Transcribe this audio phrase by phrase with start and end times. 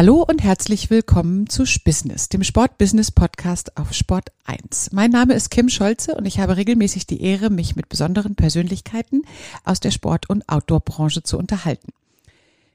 [0.00, 4.92] Hallo und herzlich willkommen zu Spissness, dem Sport-Business-Podcast auf Sport 1.
[4.92, 9.24] Mein Name ist Kim Scholze und ich habe regelmäßig die Ehre, mich mit besonderen Persönlichkeiten
[9.62, 11.92] aus der Sport- und Outdoor-Branche zu unterhalten.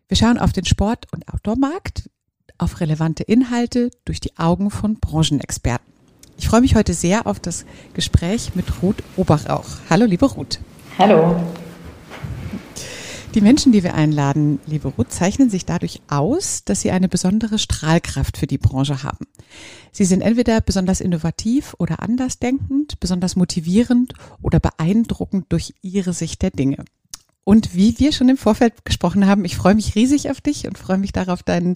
[0.07, 2.11] Wir schauen auf den Sport- und Outdoor-Markt,
[2.59, 5.91] auf relevante Inhalte durch die Augen von Branchenexperten.
[6.37, 9.65] Ich freue mich heute sehr auf das Gespräch mit Ruth Oberrauch.
[9.89, 10.59] Hallo, liebe Ruth.
[10.99, 11.35] Hallo.
[13.35, 17.59] Die Menschen, die wir einladen, liebe Ruth, zeichnen sich dadurch aus, dass sie eine besondere
[17.59, 19.27] Strahlkraft für die Branche haben.
[19.91, 26.51] Sie sind entweder besonders innovativ oder andersdenkend, besonders motivierend oder beeindruckend durch ihre Sicht der
[26.51, 26.85] Dinge.
[27.43, 30.77] Und wie wir schon im Vorfeld gesprochen haben, ich freue mich riesig auf dich und
[30.77, 31.75] freue mich darauf, deinen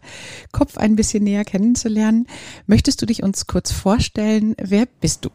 [0.54, 2.28] Kopf ein bisschen näher kennenzulernen.
[2.68, 4.56] Möchtest du dich uns kurz vorstellen?
[4.58, 5.30] Wer bist du?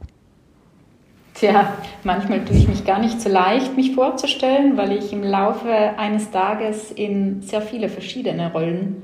[1.35, 1.73] Tja,
[2.05, 6.31] manchmal tue ich mich gar nicht so leicht, mich vorzustellen, weil ich im Laufe eines
[6.31, 9.03] Tages in sehr viele verschiedene Rollen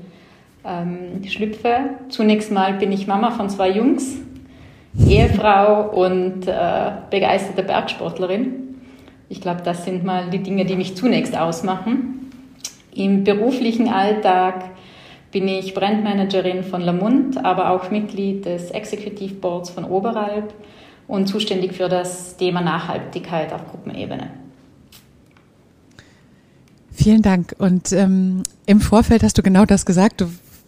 [0.63, 1.89] ähm, schlüpfe.
[2.07, 4.15] Zunächst mal bin ich Mama von zwei Jungs,
[5.09, 8.79] Ehefrau und äh, begeisterte Bergsportlerin.
[9.27, 12.31] Ich glaube, das sind mal die Dinge, die mich zunächst ausmachen.
[12.95, 14.69] Im beruflichen Alltag
[15.33, 20.53] bin ich Brandmanagerin von Lamont, aber auch Mitglied des Executive Boards von Oberalp
[21.11, 24.29] und zuständig für das Thema Nachhaltigkeit auf Gruppenebene.
[26.93, 27.53] Vielen Dank.
[27.57, 30.23] Und ähm, im Vorfeld hast du genau das gesagt.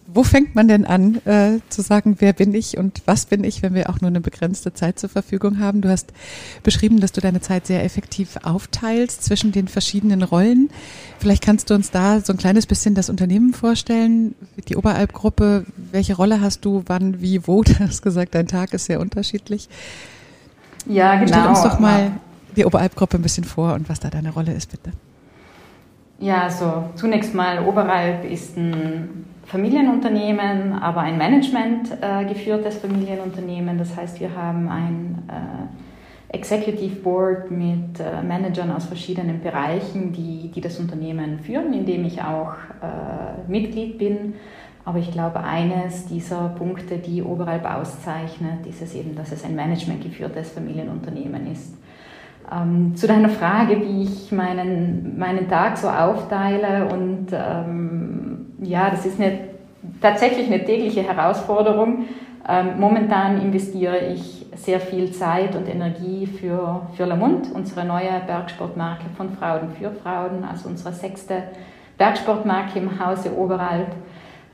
[0.06, 3.62] Wo fängt man denn an äh, zu sagen, wer bin ich und was bin ich,
[3.62, 5.80] wenn wir auch nur eine begrenzte Zeit zur Verfügung haben?
[5.80, 6.12] Du hast
[6.62, 10.68] beschrieben, dass du deine Zeit sehr effektiv aufteilst zwischen den verschiedenen Rollen.
[11.20, 14.34] Vielleicht kannst du uns da so ein kleines bisschen das Unternehmen vorstellen,
[14.68, 15.64] die Oberalp-Gruppe.
[15.90, 17.62] Welche Rolle hast du, wann, wie, wo?
[17.64, 19.70] Du hast gesagt, dein Tag ist sehr unterschiedlich.
[20.86, 21.26] Ja, genau.
[21.28, 22.12] Stell uns doch mal
[22.56, 24.90] die Oberalp-Gruppe ein bisschen vor und was da deine Rolle ist, bitte.
[26.20, 33.76] Ja, also zunächst mal Oberalp ist ein Familienunternehmen, aber ein Management äh, geführtes Familienunternehmen.
[33.78, 40.50] Das heißt, wir haben ein äh, Executive Board mit äh, Managern aus verschiedenen Bereichen, die,
[40.54, 44.34] die das Unternehmen führen, in dem ich auch äh, Mitglied bin.
[44.84, 49.56] Aber ich glaube, eines dieser Punkte, die Oberalp auszeichnet, ist es eben, dass es ein
[49.56, 51.74] managementgeführtes Familienunternehmen ist.
[52.52, 59.06] Ähm, zu deiner Frage, wie ich meinen, meinen Tag so aufteile und ähm, ja, das
[59.06, 59.38] ist eine,
[60.02, 62.04] tatsächlich eine tägliche Herausforderung.
[62.46, 69.04] Ähm, momentan investiere ich sehr viel Zeit und Energie für, für Lamont, unsere neue Bergsportmarke
[69.16, 71.44] von Frauen für Frauen, also unsere sechste
[71.96, 73.88] Bergsportmarke im Hause Oberalp.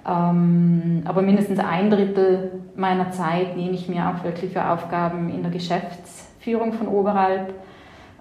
[0.06, 5.42] Ähm, aber mindestens ein Drittel meiner Zeit nehme ich mir auch wirklich für Aufgaben in
[5.42, 7.52] der Geschäftsführung von Oberalp.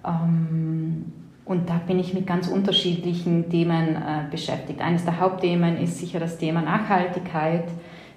[0.05, 1.13] Ähm,
[1.45, 4.81] und da bin ich mit ganz unterschiedlichen Themen äh, beschäftigt.
[4.81, 7.65] Eines der Hauptthemen ist sicher das Thema Nachhaltigkeit,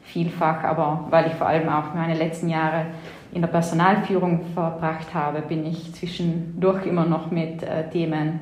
[0.02, 2.86] vielfach, aber weil ich vor allem auch meine letzten Jahre
[3.32, 8.40] in der Personalführung verbracht habe, bin ich zwischendurch immer noch mit äh, Themen ähm,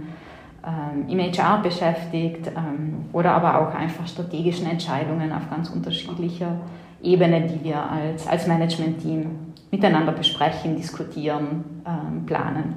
[1.08, 6.60] im HR beschäftigt ähm, oder aber auch einfach strategischen Entscheidungen auf ganz unterschiedlicher
[7.02, 9.26] Ebene, die wir als, als Management-Team
[9.70, 12.74] miteinander besprechen, diskutieren, ähm, planen.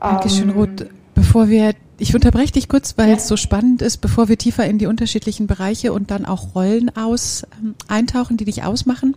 [0.00, 0.86] Dankeschön, ähm, Ruth.
[1.14, 3.16] Bevor wir, ich unterbreche dich kurz, weil ja.
[3.16, 6.94] es so spannend ist, bevor wir tiefer in die unterschiedlichen Bereiche und dann auch Rollen
[6.96, 9.16] aus ähm, eintauchen, die dich ausmachen.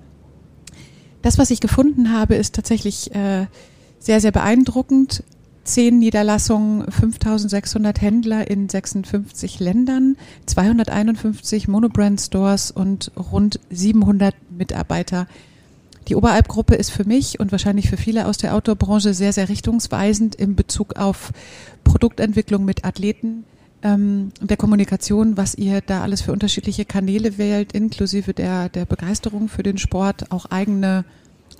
[1.22, 3.48] Das, was ich gefunden habe, ist tatsächlich äh,
[4.00, 5.24] sehr, sehr beeindruckend
[5.64, 10.16] zehn Niederlassungen, 5600 Händler in 56 Ländern,
[10.46, 15.28] 251 Monobrand Stores und rund 700 Mitarbeiter.
[16.08, 20.34] Die Oberalp-Gruppe ist für mich und wahrscheinlich für viele aus der Outdoor-Branche sehr, sehr richtungsweisend
[20.36, 21.32] in Bezug auf
[21.84, 23.44] Produktentwicklung mit Athleten
[23.84, 29.48] ähm, der Kommunikation, was ihr da alles für unterschiedliche Kanäle wählt, inklusive der, der Begeisterung
[29.50, 31.06] für den Sport, auch eigene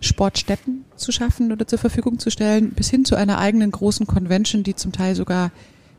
[0.02, 4.64] Sportstätten zu schaffen oder zur Verfügung zu stellen, bis hin zu einer eigenen großen Convention,
[4.64, 5.52] die zum Teil sogar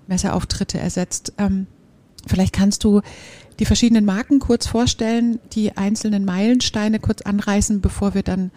[0.06, 1.32] Messeauftritte ersetzt.
[1.38, 1.66] Ähm,
[2.26, 3.00] vielleicht kannst du
[3.58, 8.50] die verschiedenen Marken kurz vorstellen, die einzelnen Meilensteine kurz anreißen, bevor wir dann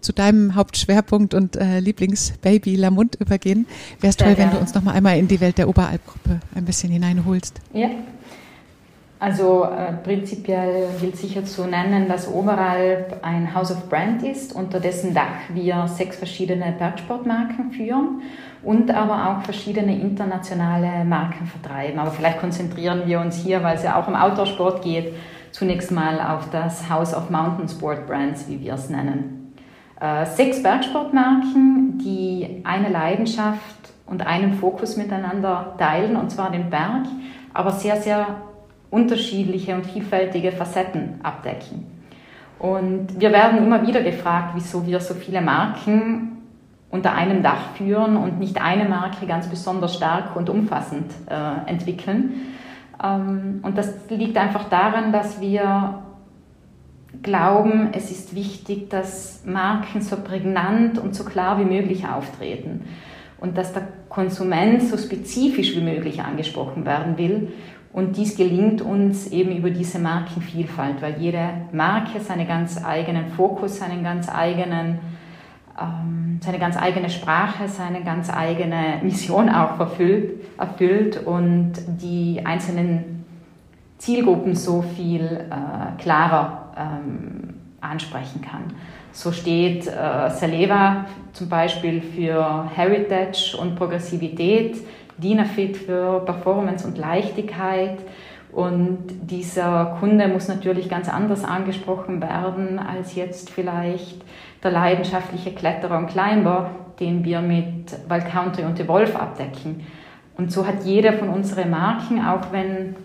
[0.00, 3.66] zu deinem Hauptschwerpunkt und äh, Lieblingsbaby Lamont übergehen.
[4.00, 6.40] Wäre es toll, ja, wenn du uns noch mal einmal in die Welt der Oberalpgruppe
[6.54, 7.60] ein bisschen hineinholst.
[7.72, 7.90] Ja,
[9.18, 14.78] also äh, prinzipiell gilt sicher zu nennen, dass Oberalp ein House of Brand ist, unter
[14.78, 18.22] dessen Dach wir sechs verschiedene Bergsportmarken führen
[18.62, 21.98] und aber auch verschiedene internationale Marken vertreiben.
[21.98, 25.14] Aber vielleicht konzentrieren wir uns hier, weil es ja auch um Outdoor-Sport geht,
[25.50, 29.54] zunächst mal auf das House of Mountain Sport Brands, wie wir es nennen.
[29.98, 37.06] Äh, sechs Bergsportmarken, die eine Leidenschaft und einen Fokus miteinander teilen, und zwar den Berg,
[37.54, 38.26] aber sehr, sehr
[38.90, 41.86] unterschiedliche und vielfältige Facetten abdecken.
[42.58, 46.32] Und wir werden immer wieder gefragt, wieso wir so viele Marken
[46.90, 52.54] unter einem Dach führen und nicht eine Marke ganz besonders stark und umfassend äh, entwickeln.
[53.02, 56.02] Ähm, und das liegt einfach daran, dass wir
[57.22, 62.84] glauben, es ist wichtig, dass Marken so prägnant und so klar wie möglich auftreten
[63.38, 67.52] und dass der Konsument so spezifisch wie möglich angesprochen werden will.
[67.96, 73.78] Und dies gelingt uns eben über diese Markenvielfalt, weil jede Marke seinen ganz eigenen Fokus,
[73.78, 74.98] seinen ganz eigenen,
[75.80, 83.24] ähm, seine ganz eigene Sprache, seine ganz eigene Mission auch erfüllt, erfüllt und die einzelnen
[83.96, 88.74] Zielgruppen so viel äh, klarer ähm, ansprechen kann.
[89.12, 94.76] So steht äh, Saleva zum Beispiel für Heritage und Progressivität,
[95.18, 97.98] Dinafit für Performance und Leichtigkeit.
[98.52, 98.98] Und
[99.30, 104.22] dieser Kunde muss natürlich ganz anders angesprochen werden als jetzt vielleicht
[104.62, 109.86] der leidenschaftliche Kletterer und Climber, den wir mit Wild Country und The Wolf abdecken.
[110.38, 112.96] Und so hat jeder von unseren Marken, auch wenn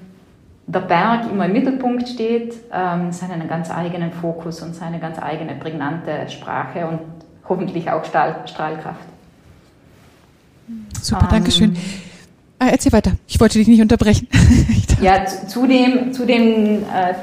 [0.67, 5.55] der Berg immer im Mittelpunkt steht, ähm, seinen ganz eigenen Fokus und seine ganz eigene
[5.55, 6.99] prägnante Sprache und
[7.47, 9.10] hoffentlich auch Strahlkraft.
[11.01, 11.77] Super, ähm, Dankeschön.
[12.59, 13.13] Ah, erzähl weiter.
[13.27, 14.27] Ich wollte dich nicht unterbrechen.
[15.01, 17.15] ja, zudem, zudem äh,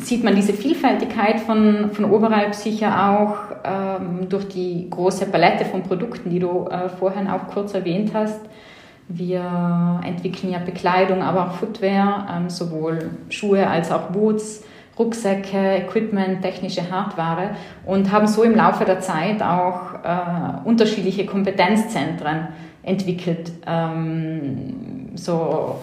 [0.00, 5.82] sieht man diese Vielfältigkeit von, von Oberalp sicher auch ähm, durch die große Palette von
[5.82, 8.40] Produkten, die du äh, vorhin auch kurz erwähnt hast.
[9.08, 14.62] Wir entwickeln ja Bekleidung, aber auch Footwear, ähm, sowohl Schuhe als auch Boots,
[14.98, 17.50] Rucksäcke, Equipment, technische Hardware
[17.86, 22.48] und haben so im Laufe der Zeit auch äh, unterschiedliche Kompetenzzentren
[22.88, 23.52] entwickelt.
[23.66, 25.76] Ähm, so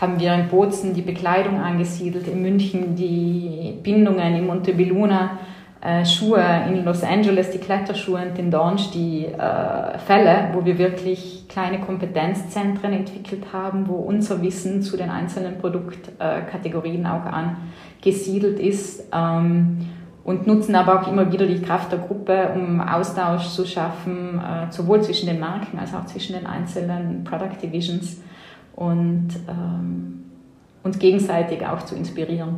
[0.00, 5.38] haben wir in Bozen die Bekleidung angesiedelt, in München die Bindungen, in Montebelluna
[5.80, 10.78] äh, Schuhe in Los Angeles, die Kletterschuhe und in Dornsch die äh, Fälle, wo wir
[10.78, 17.24] wirklich kleine Kompetenzzentren entwickelt haben, wo unser Wissen zu den einzelnen Produktkategorien äh, auch
[18.02, 19.04] angesiedelt ist.
[19.12, 19.86] Ähm,
[20.26, 24.72] und nutzen aber auch immer wieder die Kraft der Gruppe, um Austausch zu schaffen, äh,
[24.72, 28.16] sowohl zwischen den Marken als auch zwischen den einzelnen Product Divisions
[28.74, 30.24] und ähm,
[30.82, 32.56] uns gegenseitig auch zu inspirieren.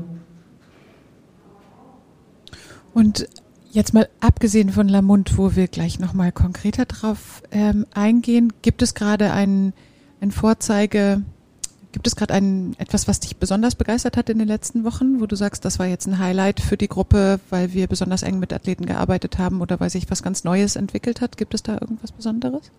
[2.94, 3.29] Und
[3.70, 8.94] jetzt mal abgesehen von Lamont, wo wir gleich nochmal konkreter drauf ähm, eingehen, gibt es
[8.94, 9.75] gerade ein,
[10.23, 11.20] ein Vorzeige,
[11.93, 12.35] gibt es gerade
[12.79, 15.87] etwas, was dich besonders begeistert hat in den letzten Wochen, wo du sagst, das war
[15.87, 19.81] jetzt ein Highlight für die Gruppe, weil wir besonders eng mit Athleten gearbeitet haben oder
[19.81, 21.37] weil sich was ganz Neues entwickelt hat?
[21.37, 22.70] Gibt es da irgendwas Besonderes?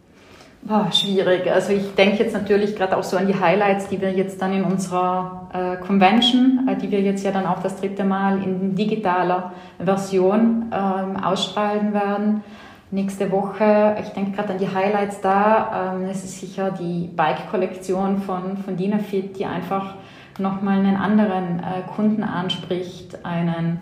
[0.61, 1.49] Boah, schwierig.
[1.49, 4.51] Also ich denke jetzt natürlich gerade auch so an die Highlights, die wir jetzt dann
[4.51, 8.75] in unserer äh, Convention, äh, die wir jetzt ja dann auch das dritte Mal in
[8.75, 12.43] digitaler Version ähm, ausstrahlen werden.
[12.91, 15.93] Nächste Woche, ich denke gerade an die Highlights da.
[15.93, 19.93] Ähm, es ist sicher die Bike-Kollektion von, von Dinafit, die einfach
[20.39, 23.79] nochmal einen anderen äh, Kunden anspricht, einen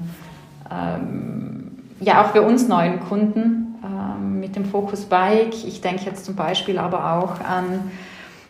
[0.70, 1.72] ähm,
[2.02, 5.54] ja auch für uns neuen Kunden ähm, mit dem Fokus Bike.
[5.54, 7.90] Ich denke jetzt zum Beispiel aber auch an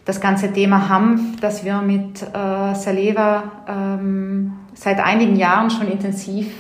[0.06, 6.52] das ganze Thema Hanf, das wir mit äh, Saleva ähm, seit einigen Jahren schon intensiv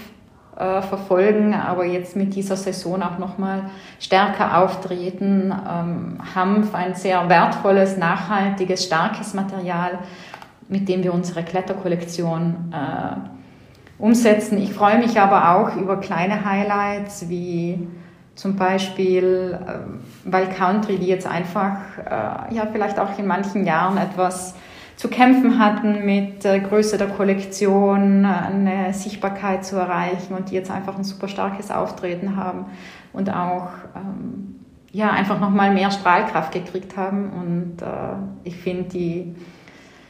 [0.58, 5.52] äh, verfolgen, aber jetzt mit dieser Saison auch nochmal stärker auftreten.
[5.52, 10.00] Ähm, Hanf, ein sehr wertvolles, nachhaltiges, starkes Material,
[10.68, 14.58] mit dem wir unsere Kletterkollektion äh, umsetzen.
[14.58, 17.88] Ich freue mich aber auch über kleine Highlights wie
[18.34, 23.98] zum Beispiel äh, weil Country, die jetzt einfach äh, ja vielleicht auch in manchen Jahren
[23.98, 24.56] etwas
[24.98, 30.98] zu kämpfen hatten mit Größe der Kollektion, eine Sichtbarkeit zu erreichen und die jetzt einfach
[30.98, 32.66] ein super starkes Auftreten haben
[33.13, 34.56] und auch ähm,
[34.92, 39.36] ja einfach noch mal mehr Strahlkraft gekriegt haben und äh, ich finde die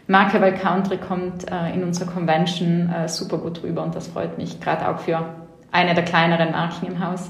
[0.08, 4.38] Marke Weil Country kommt äh, in unserer Convention äh, super gut rüber und das freut
[4.38, 5.36] mich gerade auch für
[5.72, 7.29] eine der kleineren Marken im Haus.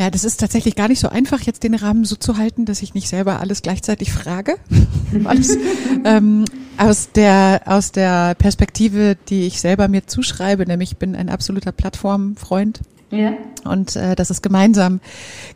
[0.00, 2.80] Ja, das ist tatsächlich gar nicht so einfach, jetzt den Rahmen so zu halten, dass
[2.80, 4.56] ich nicht selber alles gleichzeitig frage.
[5.24, 5.58] alles,
[6.06, 6.46] ähm,
[6.78, 11.70] aus der aus der Perspektive, die ich selber mir zuschreibe, nämlich ich bin ein absoluter
[11.70, 12.80] Plattformfreund.
[13.10, 13.34] Ja.
[13.64, 15.00] Und äh, dass es gemeinsam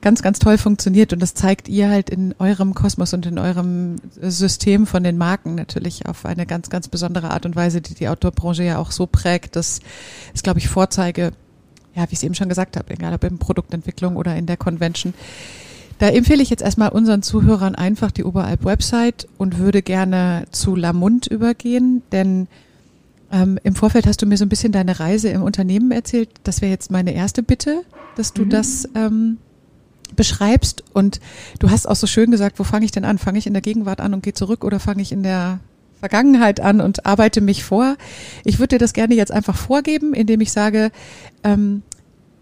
[0.02, 1.14] ganz, ganz toll funktioniert.
[1.14, 5.54] Und das zeigt ihr halt in eurem Kosmos und in eurem System von den Marken
[5.54, 9.06] natürlich auf eine ganz, ganz besondere Art und Weise, die die Outdoor-Branche ja auch so
[9.06, 9.56] prägt.
[9.56, 9.80] Das
[10.34, 11.32] ist, glaube ich, Vorzeige
[11.94, 14.56] ja, wie ich es eben schon gesagt habe, egal ob in Produktentwicklung oder in der
[14.56, 15.14] Convention.
[15.98, 21.28] Da empfehle ich jetzt erstmal unseren Zuhörern einfach die Oberalp-Website und würde gerne zu Lamund
[21.28, 22.48] übergehen, denn
[23.30, 26.28] ähm, im Vorfeld hast du mir so ein bisschen deine Reise im Unternehmen erzählt.
[26.42, 27.82] Das wäre jetzt meine erste Bitte,
[28.16, 28.50] dass du mhm.
[28.50, 29.38] das ähm,
[30.14, 30.84] beschreibst.
[30.92, 31.20] Und
[31.58, 33.18] du hast auch so schön gesagt, wo fange ich denn an?
[33.18, 35.60] Fange ich in der Gegenwart an und gehe zurück oder fange ich in der
[36.04, 37.96] Vergangenheit an und arbeite mich vor?
[38.44, 40.90] Ich würde dir das gerne jetzt einfach vorgeben, indem ich sage,
[41.42, 41.82] ähm,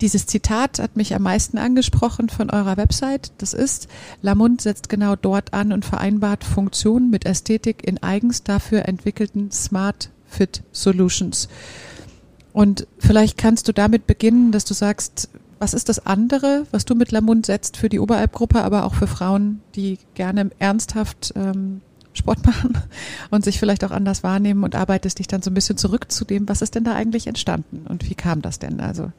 [0.01, 3.31] dieses Zitat hat mich am meisten angesprochen von eurer Website.
[3.39, 3.87] Das ist,
[4.21, 10.11] Lamund setzt genau dort an und vereinbart Funktionen mit Ästhetik in eigens dafür entwickelten Smart
[10.27, 11.49] Fit Solutions.
[12.53, 15.29] Und vielleicht kannst du damit beginnen, dass du sagst,
[15.61, 19.07] was ist das andere, was du mit Lamund setzt für die Oberalp-Gruppe, aber auch für
[19.07, 21.81] Frauen, die gerne ernsthaft ähm,
[22.15, 22.77] Sport machen
[23.31, 26.25] und sich vielleicht auch anders wahrnehmen und arbeitest dich dann so ein bisschen zurück zu
[26.25, 28.81] dem, was ist denn da eigentlich entstanden und wie kam das denn?
[28.81, 29.13] Also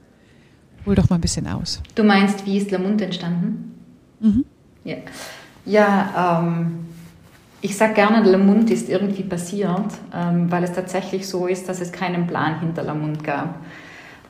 [0.85, 1.81] hol doch mal ein bisschen aus.
[1.95, 3.73] Du meinst, wie ist Lamund entstanden?
[4.19, 4.45] Mhm.
[4.83, 4.95] Ja,
[5.65, 6.85] ja ähm,
[7.61, 11.91] ich sage gerne, Lamund ist irgendwie passiert, ähm, weil es tatsächlich so ist, dass es
[11.91, 13.55] keinen Plan hinter Lamund gab.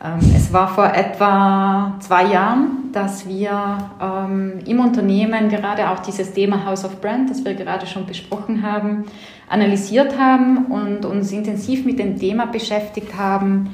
[0.04, 6.34] Ähm, es war vor etwa zwei Jahren, dass wir ähm, im Unternehmen gerade auch dieses
[6.34, 9.06] Thema House of Brand, das wir gerade schon besprochen haben,
[9.50, 13.74] analysiert haben und uns intensiv mit dem Thema beschäftigt haben,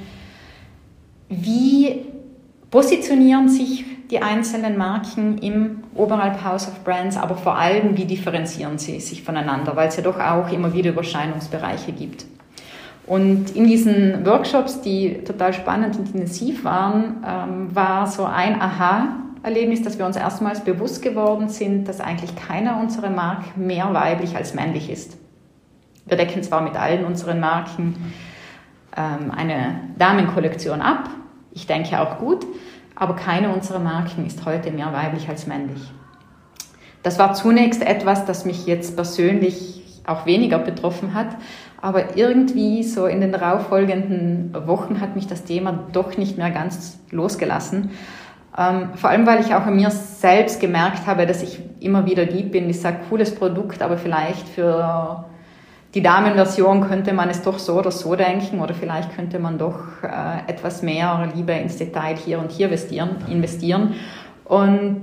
[1.30, 2.06] wie
[2.70, 8.78] positionieren sich die einzelnen Marken im Oberhalb House of Brands, aber vor allem, wie differenzieren
[8.78, 12.26] sie sich voneinander, weil es ja doch auch immer wieder Überscheinungsbereiche gibt.
[13.10, 19.82] Und in diesen Workshops, die total spannend und intensiv waren, ähm, war so ein Aha-Erlebnis,
[19.82, 24.54] dass wir uns erstmals bewusst geworden sind, dass eigentlich keiner unserer Marken mehr weiblich als
[24.54, 25.18] männlich ist.
[26.06, 28.14] Wir decken zwar mit allen unseren Marken
[28.96, 31.10] ähm, eine Damenkollektion ab,
[31.52, 32.46] ich denke auch gut,
[32.94, 35.82] aber keine unserer Marken ist heute mehr weiblich als männlich.
[37.02, 41.30] Das war zunächst etwas, das mich jetzt persönlich auch weniger betroffen hat,
[41.82, 47.00] aber irgendwie so in den darauffolgenden Wochen hat mich das Thema doch nicht mehr ganz
[47.12, 47.92] losgelassen.
[48.58, 52.26] Ähm, vor allem, weil ich auch an mir selbst gemerkt habe, dass ich immer wieder
[52.26, 52.70] lieb bin.
[52.70, 55.26] Ich sage, cooles Produkt, aber vielleicht für
[55.94, 60.04] die Damenversion könnte man es doch so oder so denken oder vielleicht könnte man doch
[60.04, 63.18] äh, etwas mehr lieber ins Detail hier und hier investieren.
[63.30, 63.96] investieren.
[64.46, 65.02] Und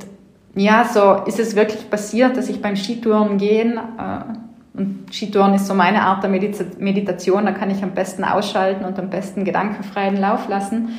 [0.54, 4.45] ja, so ist es wirklich passiert, dass ich beim Skitouren gehen, äh,
[4.76, 8.98] und Skitouren ist so meine Art der Meditation, da kann ich am besten ausschalten und
[8.98, 10.90] am besten gedankenfreien Lauf lassen,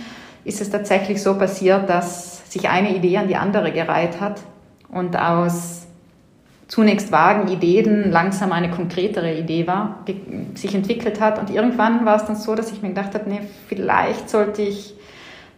[0.44, 4.42] ist es tatsächlich so passiert, dass sich eine Idee an die andere gereiht hat
[4.90, 5.86] und aus
[6.68, 10.04] zunächst vagen Ideen langsam eine konkretere Idee war,
[10.56, 11.40] sich entwickelt hat.
[11.40, 14.94] Und irgendwann war es dann so, dass ich mir gedacht habe, nee, vielleicht sollte ich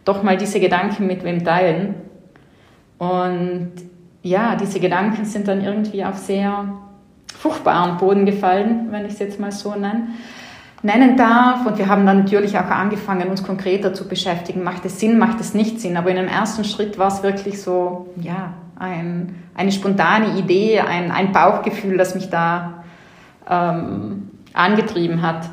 [0.04, 1.94] doch mal diese Gedanken mit wem teilen.
[2.98, 3.72] Und
[4.22, 6.74] ja, diese Gedanken sind dann irgendwie auf sehr
[7.40, 10.08] fruchtbaren Boden gefallen, wenn ich es jetzt mal so nenne,
[10.82, 11.64] nennen darf.
[11.64, 14.62] Und wir haben dann natürlich auch angefangen, uns konkreter zu beschäftigen.
[14.62, 15.96] Macht es Sinn, macht es nicht Sinn?
[15.96, 21.10] Aber in dem ersten Schritt war es wirklich so, ja, ein, eine spontane Idee, ein,
[21.10, 22.84] ein Bauchgefühl, das mich da
[23.48, 25.48] ähm, angetrieben hat.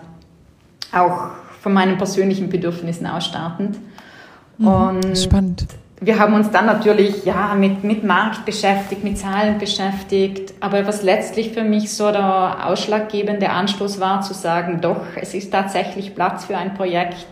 [0.91, 1.29] Auch
[1.61, 3.77] von meinen persönlichen Bedürfnissen ausstartend.
[4.57, 5.67] Mhm, Und spannend.
[5.99, 10.53] Wir haben uns dann natürlich ja, mit, mit Markt beschäftigt, mit Zahlen beschäftigt.
[10.59, 15.51] Aber was letztlich für mich so der ausschlaggebende Anstoß war, zu sagen, doch, es ist
[15.51, 17.25] tatsächlich Platz für ein Projekt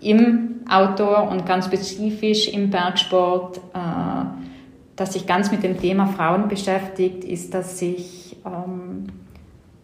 [0.00, 3.58] im Outdoor und ganz spezifisch im Bergsport.
[3.74, 4.48] Äh,
[4.98, 9.06] das sich ganz mit dem Thema Frauen beschäftigt, ist, dass ich ähm,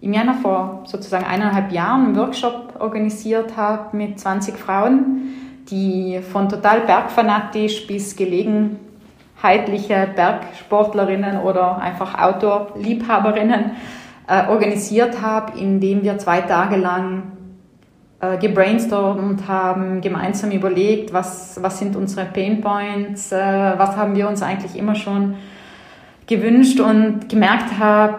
[0.00, 6.48] im Januar vor sozusagen eineinhalb Jahren einen Workshop organisiert habe mit 20 Frauen, die von
[6.48, 13.72] total bergfanatisch bis gelegenheitliche Bergsportlerinnen oder einfach Outdoor-Liebhaberinnen
[14.26, 17.32] äh, organisiert habe, indem wir zwei Tage lang
[18.20, 23.36] äh, gebrainstormt haben, gemeinsam überlegt, was, was sind unsere Pain Points, äh,
[23.76, 25.34] was haben wir uns eigentlich immer schon
[26.26, 28.18] gewünscht und gemerkt habe,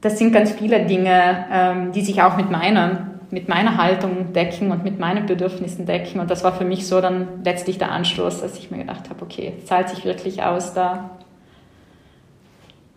[0.00, 4.70] das sind ganz viele Dinge, ähm, die sich auch mit meiner, mit meiner Haltung decken
[4.70, 6.20] und mit meinen Bedürfnissen decken.
[6.20, 9.22] Und das war für mich so dann letztlich der Anstoß, dass ich mir gedacht habe,
[9.22, 11.10] okay, es zahlt sich wirklich aus, da,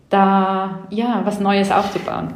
[0.10, 2.34] da ja, was Neues aufzubauen.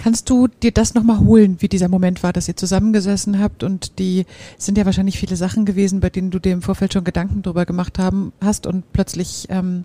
[0.00, 3.98] Kannst du dir das nochmal holen, wie dieser Moment war, dass ihr zusammengesessen habt und
[3.98, 7.42] die sind ja wahrscheinlich viele Sachen gewesen, bei denen du dir im Vorfeld schon Gedanken
[7.42, 9.84] drüber gemacht haben hast und plötzlich, ähm,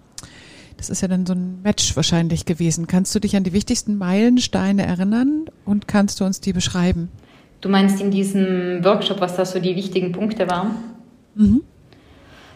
[0.77, 2.88] das ist ja dann so ein Match wahrscheinlich gewesen.
[2.88, 7.10] Kannst du dich an die wichtigsten Meilensteine erinnern und kannst du uns die beschreiben?
[7.62, 10.72] Du meinst in diesem Workshop, was da so die wichtigen Punkte waren?
[11.36, 11.62] Mhm.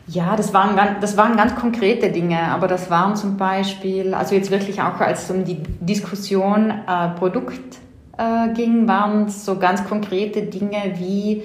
[0.07, 4.51] Ja, das waren, das waren ganz konkrete Dinge, aber das waren zum Beispiel, also jetzt
[4.51, 7.77] wirklich auch als es um die Diskussion äh, Produkt
[8.17, 11.43] äh, ging, waren so ganz konkrete Dinge wie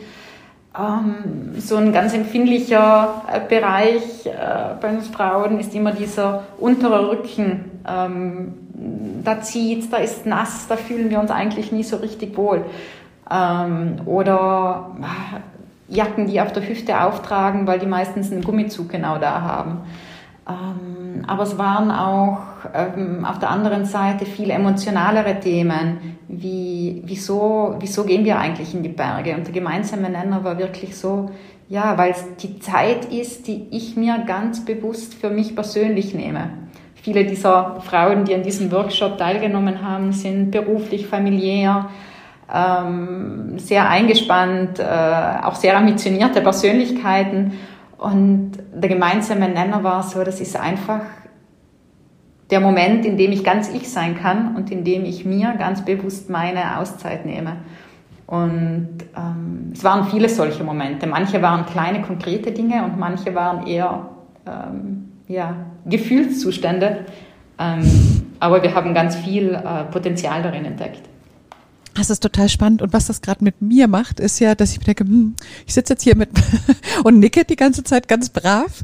[0.78, 7.10] ähm, so ein ganz empfindlicher äh, Bereich äh, bei uns Frauen ist immer dieser untere
[7.10, 7.70] Rücken.
[7.86, 8.54] Ähm,
[9.22, 12.64] da zieht, da ist nass, da fühlen wir uns eigentlich nie so richtig wohl.
[13.30, 19.18] Ähm, oder äh, Jacken, die auf der Hüfte auftragen, weil die meistens einen Gummizug genau
[19.18, 19.82] da haben.
[20.48, 22.38] Ähm, aber es waren auch
[22.74, 28.82] ähm, auf der anderen Seite viel emotionalere Themen, wie wieso, wieso gehen wir eigentlich in
[28.82, 29.34] die Berge?
[29.36, 31.30] Und der gemeinsame Nenner war wirklich so,
[31.68, 36.50] ja, weil es die Zeit ist, die ich mir ganz bewusst für mich persönlich nehme.
[36.94, 41.88] Viele dieser Frauen, die an diesem Workshop teilgenommen haben, sind beruflich, familiär,
[42.52, 44.84] ähm, sehr eingespannt, äh,
[45.42, 47.52] auch sehr ambitionierte Persönlichkeiten.
[48.02, 51.02] Und der gemeinsame Nenner war so, das ist einfach
[52.50, 55.84] der Moment, in dem ich ganz ich sein kann und in dem ich mir ganz
[55.84, 57.58] bewusst meine Auszeit nehme.
[58.26, 61.06] Und ähm, es waren viele solche Momente.
[61.06, 64.08] Manche waren kleine, konkrete Dinge und manche waren eher
[64.46, 65.54] ähm, ja,
[65.86, 67.06] Gefühlszustände.
[67.58, 67.84] Ähm,
[68.40, 71.11] aber wir haben ganz viel äh, Potenzial darin entdeckt.
[71.94, 72.80] Das ist total spannend.
[72.80, 75.34] Und was das gerade mit mir macht, ist ja, dass ich denke, hm,
[75.66, 76.30] ich sitze jetzt hier mit
[77.04, 78.82] und nicke die ganze Zeit ganz brav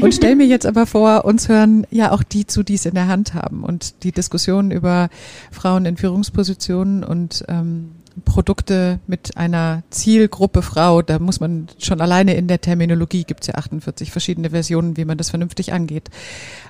[0.00, 2.94] und stelle mir jetzt aber vor, uns hören ja auch die zu, die es in
[2.94, 3.64] der Hand haben.
[3.64, 5.08] Und die Diskussion über
[5.50, 7.92] Frauen in Führungspositionen und ähm,
[8.24, 13.46] Produkte mit einer Zielgruppe Frau, da muss man schon alleine in der Terminologie, gibt es
[13.48, 16.10] ja 48 verschiedene Versionen, wie man das vernünftig angeht.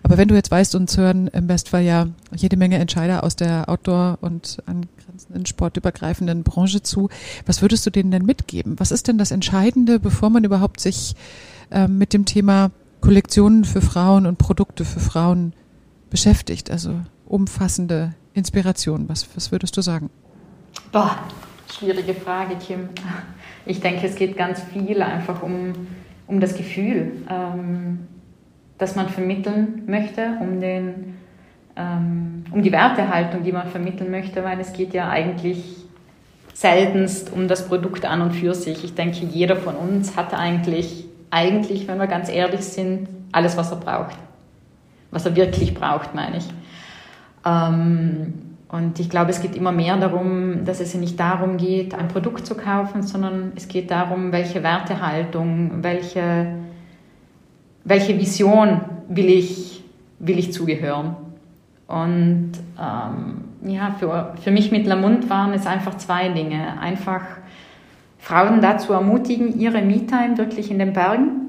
[0.02, 3.68] Aber wenn du jetzt weißt, uns hören im Bestfall ja jede Menge Entscheider aus der
[3.68, 7.08] Outdoor- und angrenzenden sportübergreifenden Branche zu,
[7.46, 8.78] was würdest du denen denn mitgeben?
[8.78, 11.14] Was ist denn das Entscheidende, bevor man überhaupt sich
[11.70, 12.70] äh, mit dem Thema
[13.00, 15.54] Kollektionen für Frauen und Produkte für Frauen
[16.10, 16.70] beschäftigt?
[16.70, 20.10] Also umfassende Inspiration, was, was würdest du sagen?
[20.92, 21.18] Boah,
[21.72, 22.88] schwierige Frage, Kim.
[23.66, 25.72] Ich denke, es geht ganz viel einfach um,
[26.26, 28.00] um das Gefühl, ähm,
[28.78, 31.16] das man vermitteln möchte, um, den,
[31.76, 35.62] ähm, um die Wertehaltung, die man vermitteln möchte, weil es geht ja eigentlich
[36.54, 38.84] seltenst um das Produkt an und für sich.
[38.84, 43.70] Ich denke, jeder von uns hat eigentlich, eigentlich, wenn wir ganz ehrlich sind, alles, was
[43.70, 44.16] er braucht.
[45.10, 46.48] Was er wirklich braucht, meine ich.
[47.44, 52.06] Ähm, und ich glaube, es geht immer mehr darum, dass es nicht darum geht, ein
[52.06, 56.54] Produkt zu kaufen, sondern es geht darum, welche Wertehaltung, welche,
[57.82, 59.82] welche Vision will ich,
[60.20, 61.16] will ich zugehören.
[61.88, 66.78] Und ähm, ja, für, für mich mit Lamont waren es einfach zwei Dinge.
[66.80, 67.22] Einfach
[68.18, 71.40] Frauen dazu ermutigen, ihre Me-Time wirklich in den Bergen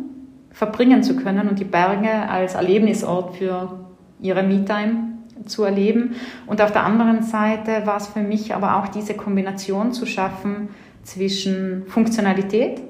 [0.49, 3.79] verbringen zu können und die Berge als Erlebnisort für
[4.19, 5.10] ihre Me-Time
[5.45, 6.15] zu erleben.
[6.47, 10.69] Und auf der anderen Seite war es für mich aber auch diese Kombination zu schaffen
[11.03, 12.81] zwischen Funktionalität,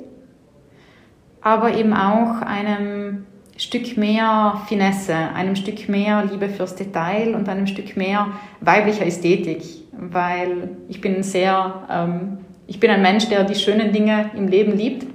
[1.41, 3.25] aber eben auch einem
[3.57, 8.27] Stück mehr Finesse, einem Stück mehr Liebe fürs Detail und einem Stück mehr
[8.59, 14.31] weiblicher Ästhetik, weil ich bin sehr, ähm, ich bin ein Mensch, der die schönen Dinge
[14.35, 15.05] im Leben liebt.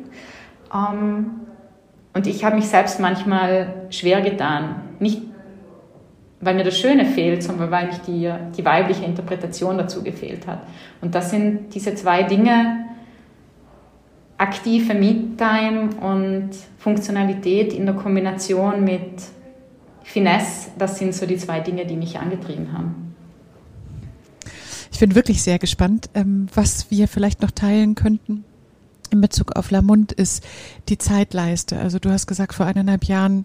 [0.72, 1.30] Ähm,
[2.14, 5.22] und ich habe mich selbst manchmal schwer getan, nicht
[6.40, 10.62] weil mir das Schöne fehlt, sondern weil mich die, die weibliche Interpretation dazu gefehlt hat.
[11.00, 12.84] Und das sind diese zwei Dinge,
[14.38, 19.22] aktive Me-Time und Funktionalität in der Kombination mit
[20.02, 23.14] Finesse, das sind so die zwei Dinge, die mich angetrieben haben.
[24.92, 28.44] Ich bin wirklich sehr gespannt, ähm, was wir vielleicht noch teilen könnten
[29.10, 30.44] in Bezug auf Lamont ist
[30.88, 31.78] die Zeitleiste.
[31.78, 33.44] Also du hast gesagt, vor eineinhalb Jahren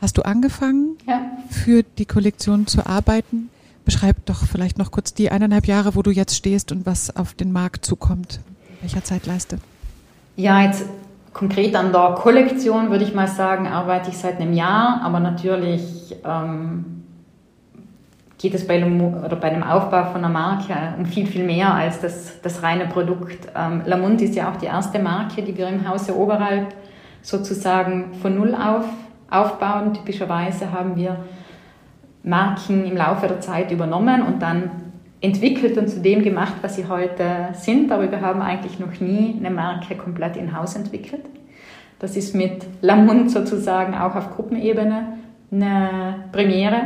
[0.00, 1.20] hast du angefangen, ja.
[1.50, 3.50] für die Kollektion zu arbeiten.
[3.84, 7.34] Beschreib doch vielleicht noch kurz die eineinhalb Jahre, wo du jetzt stehst und was auf
[7.34, 8.40] den Markt zukommt.
[8.80, 9.58] Welcher Zeitleiste?
[10.36, 10.84] Ja, jetzt
[11.32, 16.16] konkret an der Kollektion würde ich mal sagen, arbeite ich seit einem Jahr, aber natürlich
[16.24, 17.04] ähm,
[18.38, 21.74] geht es bei dem, oder bei dem Aufbau von einer Marke um viel, viel mehr
[21.74, 23.48] als das, das reine Produkt.
[23.54, 26.68] Ähm, Lamont ist ja auch die erste Marke, die wir im Hause Oberalp
[27.22, 28.84] sozusagen von Null auf
[29.34, 29.94] aufbauen.
[29.94, 31.16] Typischerweise haben wir
[32.22, 34.70] Marken im Laufe der Zeit übernommen und dann
[35.20, 37.90] entwickelt und zu dem gemacht, was sie heute sind.
[37.90, 41.24] Aber wir haben eigentlich noch nie eine Marke komplett in-house entwickelt.
[41.98, 45.18] Das ist mit Lamont sozusagen auch auf Gruppenebene
[45.50, 46.82] eine Premiere.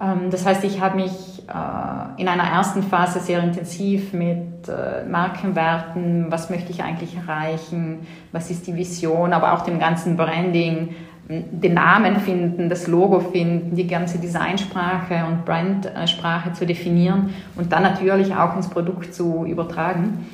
[0.00, 5.04] Ähm, das heißt, ich habe mich äh, in einer ersten Phase sehr intensiv mit äh,
[5.08, 10.94] Markenwerten, was möchte ich eigentlich erreichen, was ist die Vision, aber auch dem ganzen Branding
[11.28, 17.82] den Namen finden, das Logo finden, die ganze Designsprache und Brandsprache zu definieren und dann
[17.82, 20.26] natürlich auch ins Produkt zu übertragen.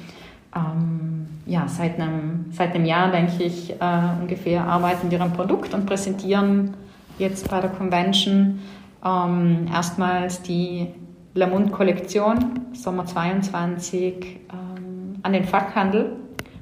[0.54, 3.76] Ähm, ja, seit einem, seit einem Jahr, denke ich, äh,
[4.20, 6.74] ungefähr arbeiten wir am Produkt und präsentieren
[7.18, 8.60] jetzt bei der Convention
[9.04, 10.88] ähm, erstmals die
[11.34, 14.14] Lamont-Kollektion Sommer 22
[14.50, 16.16] ähm, an den Fachhandel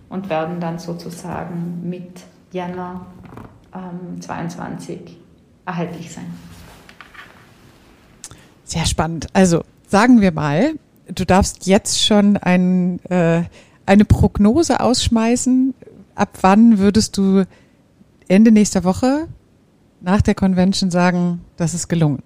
[0.08, 3.06] und werden dann sozusagen mit Jänner
[3.74, 5.16] ähm, 22
[5.66, 6.26] erhältlich sein.
[8.64, 9.26] Sehr spannend.
[9.32, 10.74] Also sagen wir mal,
[11.08, 13.42] du darfst jetzt schon ein, äh,
[13.86, 15.74] eine Prognose ausschmeißen.
[16.14, 17.46] Ab wann würdest du
[18.28, 19.26] Ende nächster Woche
[20.00, 22.22] nach der Convention sagen, das ist gelungen?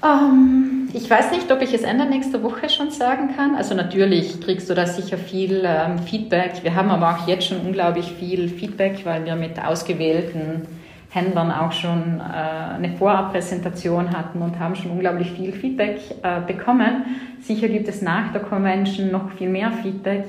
[0.00, 3.56] Um, ähm, ich weiß nicht, ob ich es Ende nächster Woche schon sagen kann.
[3.56, 6.62] Also natürlich kriegst du da sicher viel ähm, Feedback.
[6.62, 10.66] Wir haben aber auch jetzt schon unglaublich viel Feedback, weil wir mit ausgewählten
[11.10, 17.04] Händlern auch schon äh, eine Vorabpräsentation hatten und haben schon unglaublich viel Feedback äh, bekommen.
[17.40, 20.24] Sicher gibt es nach der Convention noch viel mehr Feedback,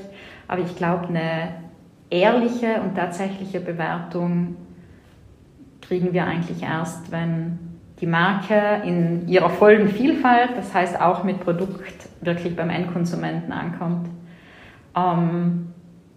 [0.48, 1.54] aber ich glaube, eine
[2.10, 4.56] ehrliche und tatsächliche Bewertung
[5.82, 7.69] kriegen wir eigentlich erst, wenn
[8.02, 14.08] die Marke in ihrer vollen Vielfalt, das heißt auch mit Produkt, wirklich beim Endkonsumenten ankommt.
[14.96, 15.74] Ähm,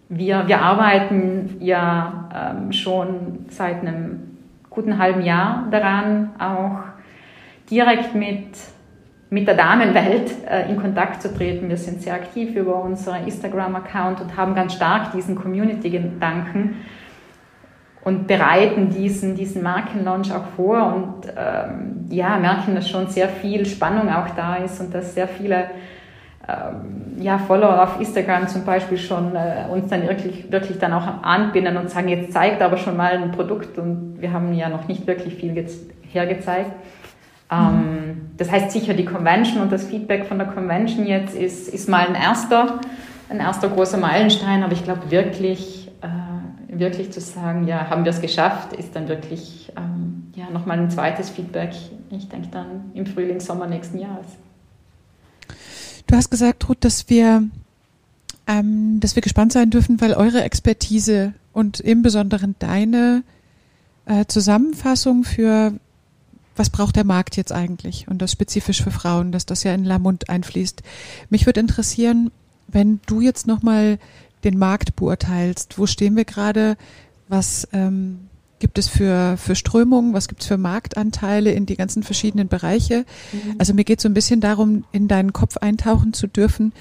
[0.09, 4.37] wir, wir arbeiten ja ähm, schon seit einem
[4.69, 6.83] guten halben Jahr daran, auch
[7.69, 8.57] direkt mit,
[9.29, 11.69] mit der Damenwelt äh, in Kontakt zu treten.
[11.69, 16.75] Wir sind sehr aktiv über unseren Instagram-Account und haben ganz stark diesen Community-Gedanken
[18.03, 20.93] und bereiten diesen, diesen Markenlaunch auch vor.
[20.93, 25.27] Und ähm, ja, merken, dass schon sehr viel Spannung auch da ist und dass sehr
[25.27, 25.69] viele
[26.47, 31.23] ähm, ja, Follower auf Instagram zum Beispiel schon äh, uns dann wirklich, wirklich dann auch
[31.23, 33.77] anbinden und sagen, jetzt zeigt aber schon mal ein Produkt.
[33.77, 35.65] Und wir haben ja noch nicht wirklich viel
[36.11, 36.71] hergezeigt.
[37.49, 41.87] Ähm, das heißt sicher die Convention und das Feedback von der Convention jetzt ist, ist
[41.87, 42.79] mal ein erster,
[43.29, 45.82] ein erster großer Meilenstein, aber ich glaube wirklich,
[46.79, 50.89] wirklich zu sagen, ja, haben wir es geschafft, ist dann wirklich ähm, ja, nochmal ein
[50.89, 51.71] zweites Feedback,
[52.09, 54.27] ich denke dann im Frühling, Sommer nächsten Jahres.
[56.07, 57.43] Du hast gesagt, Ruth, dass wir,
[58.47, 63.23] ähm, dass wir gespannt sein dürfen, weil eure Expertise und im Besonderen deine
[64.05, 65.73] äh, Zusammenfassung für
[66.55, 69.85] was braucht der Markt jetzt eigentlich und das spezifisch für Frauen, dass das ja in
[69.85, 70.83] Lamund einfließt.
[71.29, 72.31] Mich würde interessieren,
[72.67, 73.97] wenn du jetzt nochmal
[74.43, 75.77] den Markt beurteilst.
[75.77, 76.77] Wo stehen wir gerade?
[77.27, 78.29] Was ähm,
[78.59, 80.13] gibt es für, für Strömungen?
[80.13, 83.05] Was gibt es für Marktanteile in die ganzen verschiedenen Bereiche?
[83.31, 83.55] Mhm.
[83.57, 86.73] Also mir geht so ein bisschen darum, in deinen Kopf eintauchen zu dürfen.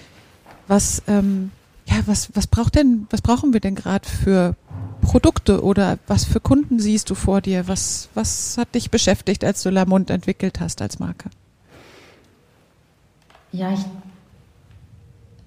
[0.68, 1.50] Was, ähm,
[1.86, 4.54] ja, was, was braucht denn, was brauchen wir denn gerade für
[5.00, 7.66] Produkte oder was für Kunden siehst du vor dir?
[7.68, 11.30] Was, was hat dich beschäftigt, als du Lamont entwickelt hast als Marke?
[13.50, 13.84] Ja, ich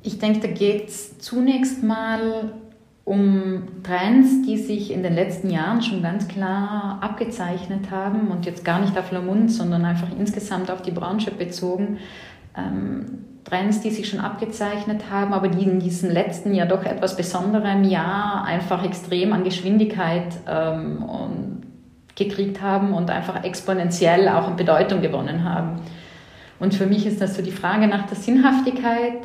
[0.05, 2.53] ich denke, da geht es zunächst mal
[3.03, 8.65] um Trends, die sich in den letzten Jahren schon ganz klar abgezeichnet haben und jetzt
[8.65, 11.99] gar nicht auf Lamont, sondern einfach insgesamt auf die Branche bezogen.
[12.57, 17.15] Ähm, Trends, die sich schon abgezeichnet haben, aber die in diesem letzten ja doch etwas
[17.15, 21.05] besonderem Jahr einfach extrem an Geschwindigkeit ähm,
[22.15, 25.81] gekriegt haben und einfach exponentiell auch an Bedeutung gewonnen haben.
[26.59, 29.19] Und für mich ist das so die Frage nach der Sinnhaftigkeit,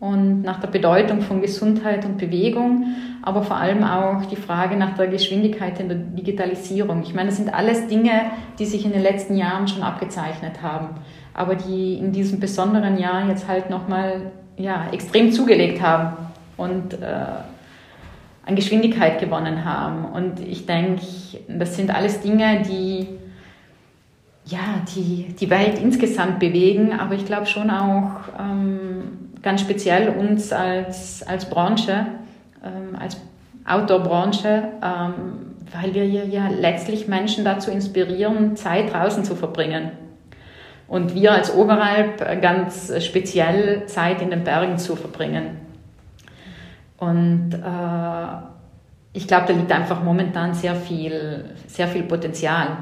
[0.00, 2.84] und nach der Bedeutung von Gesundheit und Bewegung,
[3.22, 7.02] aber vor allem auch die Frage nach der Geschwindigkeit in der Digitalisierung.
[7.02, 10.90] Ich meine, das sind alles Dinge, die sich in den letzten Jahren schon abgezeichnet haben,
[11.34, 16.16] aber die in diesem besonderen Jahr jetzt halt nochmal ja, extrem zugelegt haben
[16.56, 17.06] und äh,
[18.46, 20.04] an Geschwindigkeit gewonnen haben.
[20.04, 21.02] Und ich denke,
[21.48, 23.08] das sind alles Dinge, die
[24.46, 30.52] ja, die, die Welt insgesamt bewegen, aber ich glaube schon auch ähm, ganz speziell uns
[30.52, 32.04] als, als Branche,
[32.62, 33.16] ähm, als
[33.64, 39.92] Outdoor-Branche, ähm, weil wir ja letztlich Menschen dazu inspirieren, Zeit draußen zu verbringen.
[40.86, 45.56] Und wir als Oberalp ganz speziell Zeit in den Bergen zu verbringen.
[46.98, 48.26] Und äh,
[49.14, 52.76] ich glaube, da liegt einfach momentan sehr viel, sehr viel Potenzial.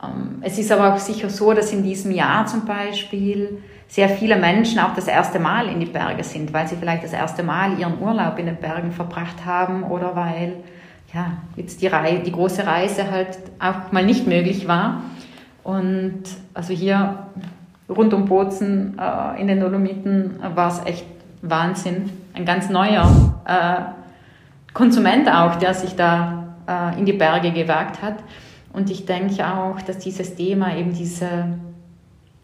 [0.00, 4.36] Ähm, es ist aber auch sicher so, dass in diesem Jahr zum Beispiel sehr viele
[4.36, 7.78] Menschen auch das erste Mal in die Berge sind, weil sie vielleicht das erste Mal
[7.78, 10.54] ihren Urlaub in den Bergen verbracht haben oder weil
[11.14, 15.02] ja, jetzt die, Rei die große Reise halt auch mal nicht möglich war.
[15.62, 16.22] Und
[16.52, 17.26] also hier
[17.88, 21.06] rund um Bozen äh, in den Dolomiten war es echt
[21.42, 22.10] Wahnsinn.
[22.34, 28.16] Ein ganz neuer äh, Konsument auch, der sich da äh, in die Berge gewagt hat.
[28.72, 31.46] Und ich denke auch, dass dieses Thema eben diese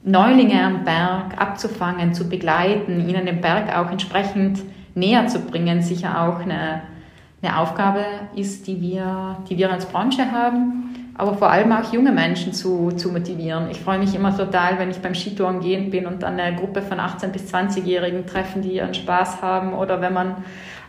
[0.05, 4.61] Neulinge am Berg abzufangen, zu begleiten, ihnen den Berg auch entsprechend
[4.95, 6.83] näher zu bringen, sicher auch eine,
[7.43, 12.11] eine Aufgabe ist, die wir, die wir als Branche haben aber vor allem auch junge
[12.11, 13.71] Menschen zu, zu motivieren.
[13.71, 16.81] Ich freue mich immer total, wenn ich beim Skitouren gehen bin und dann eine Gruppe
[16.81, 20.37] von 18- bis 20-Jährigen treffen, die ihren Spaß haben oder wenn man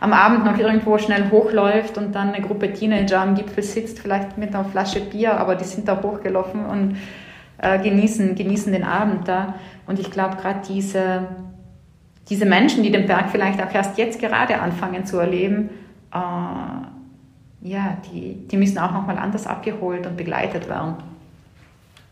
[0.00, 4.38] am Abend noch irgendwo schnell hochläuft und dann eine Gruppe Teenager am Gipfel sitzt, vielleicht
[4.38, 6.96] mit einer Flasche Bier, aber die sind da hochgelaufen und
[7.58, 9.54] äh, genießen, genießen den Abend da.
[9.86, 11.28] Und ich glaube, gerade diese,
[12.28, 15.70] diese Menschen, die den Berg vielleicht auch erst jetzt gerade anfangen zu erleben,
[16.12, 20.96] äh, ja, die, die müssen auch nochmal anders abgeholt und begleitet werden.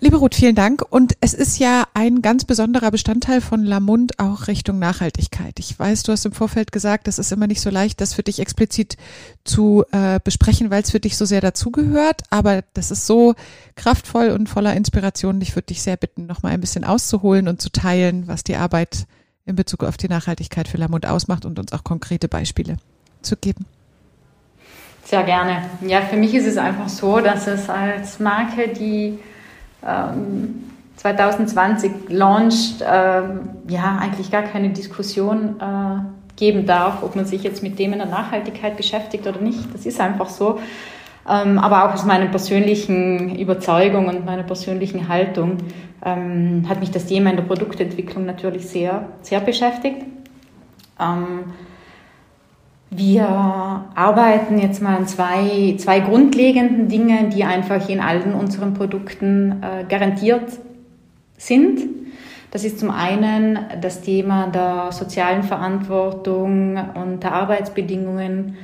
[0.05, 0.83] Liebe Ruth, vielen Dank.
[0.91, 5.61] Und es ist ja ein ganz besonderer Bestandteil von Lamund auch Richtung Nachhaltigkeit.
[5.61, 8.25] Ich weiß, du hast im Vorfeld gesagt, das ist immer nicht so leicht, das für
[8.25, 8.97] dich explizit
[9.45, 12.23] zu äh, besprechen, weil es für dich so sehr dazugehört.
[12.31, 13.37] Aber das ist so
[13.77, 15.41] kraftvoll und voller Inspiration.
[15.41, 19.07] Ich würde dich sehr bitten, nochmal ein bisschen auszuholen und zu teilen, was die Arbeit
[19.47, 22.79] in Bezug auf die Nachhaltigkeit für Lamund ausmacht und uns auch konkrete Beispiele
[23.21, 23.67] zu geben.
[25.05, 25.63] Sehr gerne.
[25.87, 29.21] Ja, für mich ist es einfach so, dass es als Marke, die
[29.87, 30.65] ähm,
[30.97, 37.63] 2020 launcht, ähm, ja, eigentlich gar keine Diskussion äh, geben darf, ob man sich jetzt
[37.63, 39.75] mit Themen der Nachhaltigkeit beschäftigt oder nicht.
[39.75, 40.61] Das ist einfach so.
[41.29, 45.59] Ähm, aber auch aus meiner persönlichen Überzeugung und meiner persönlichen Haltung
[46.05, 50.03] ähm, hat mich das Thema in der Produktentwicklung natürlich sehr, sehr beschäftigt.
[51.01, 51.53] Ähm,
[52.95, 59.63] wir arbeiten jetzt mal an zwei, zwei grundlegenden Dingen, die einfach in allen unseren Produkten
[59.63, 60.59] äh, garantiert
[61.39, 61.81] sind.
[62.51, 68.57] Das ist zum einen das Thema der sozialen Verantwortung und der Arbeitsbedingungen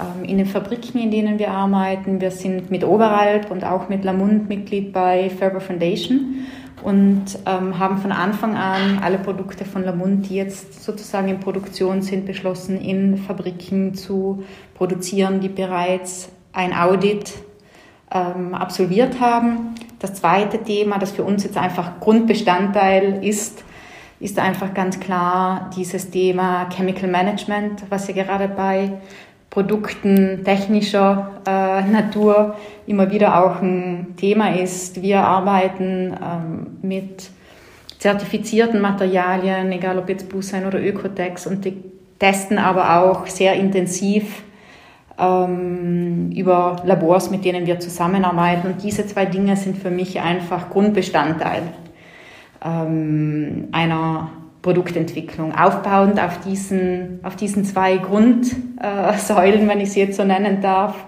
[0.00, 2.20] ähm, in den Fabriken, in denen wir arbeiten.
[2.20, 6.46] Wir sind mit Oberalp und auch mit Lamund Mitglied bei Ferber Foundation
[6.82, 12.02] und ähm, haben von Anfang an alle Produkte von Lamont, die jetzt sozusagen in Produktion
[12.02, 17.32] sind, beschlossen, in Fabriken zu produzieren, die bereits ein Audit
[18.12, 19.74] ähm, absolviert haben.
[19.98, 23.64] Das zweite Thema, das für uns jetzt einfach Grundbestandteil ist,
[24.18, 28.98] ist einfach ganz klar dieses Thema Chemical Management, was ja gerade bei
[29.56, 35.00] Produkten technischer äh, Natur immer wieder auch ein Thema ist.
[35.00, 37.30] Wir arbeiten ähm, mit
[37.98, 41.82] zertifizierten Materialien, egal ob jetzt Busein oder Ökotex, und die
[42.18, 44.42] testen aber auch sehr intensiv
[45.18, 48.66] ähm, über Labors, mit denen wir zusammenarbeiten.
[48.66, 51.62] Und diese zwei Dinge sind für mich einfach Grundbestandteil
[52.62, 54.32] ähm, einer
[54.66, 61.04] Produktentwicklung, aufbauend auf diesen, auf diesen zwei Grundsäulen, wenn ich sie jetzt so nennen darf,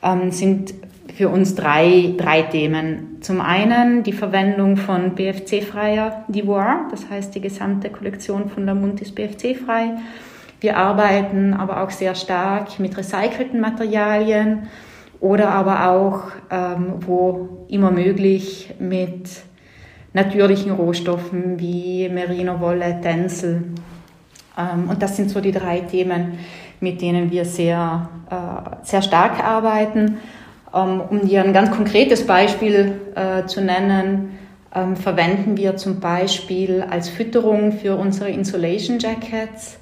[0.00, 0.74] ähm, sind
[1.12, 3.16] für uns drei, drei Themen.
[3.20, 9.16] Zum einen die Verwendung von BFC-freier Divoire, das heißt die gesamte Kollektion von Lamont ist
[9.16, 9.96] BFC-frei.
[10.60, 14.68] Wir arbeiten aber auch sehr stark mit recycelten Materialien
[15.18, 19.30] oder aber auch, ähm, wo immer möglich, mit
[20.14, 23.64] natürlichen Rohstoffen wie Merino-Wolle, Tencel.
[24.56, 26.38] Ähm, und das sind so die drei Themen,
[26.80, 30.18] mit denen wir sehr, äh, sehr stark arbeiten.
[30.72, 34.38] Ähm, um dir ein ganz konkretes Beispiel äh, zu nennen,
[34.74, 39.78] ähm, verwenden wir zum Beispiel als Fütterung für unsere Insulation Jackets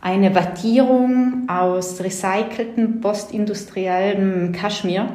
[0.00, 5.08] eine Wattierung aus recyceltem postindustriellem Kaschmir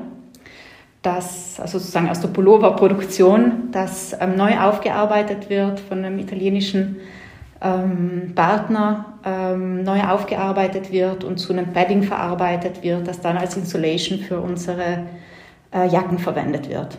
[1.02, 6.98] das also sozusagen aus der Pulloverproduktion, das ähm, neu aufgearbeitet wird von einem italienischen
[7.62, 13.56] ähm, Partner, ähm, neu aufgearbeitet wird und zu einem Padding verarbeitet wird, das dann als
[13.56, 15.06] Insulation für unsere
[15.74, 16.98] äh, Jacken verwendet wird.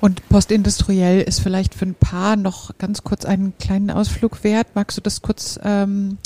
[0.00, 4.68] Und postindustriell ist vielleicht für ein paar noch ganz kurz einen kleinen Ausflug wert.
[4.74, 6.18] Magst du das kurz ähm,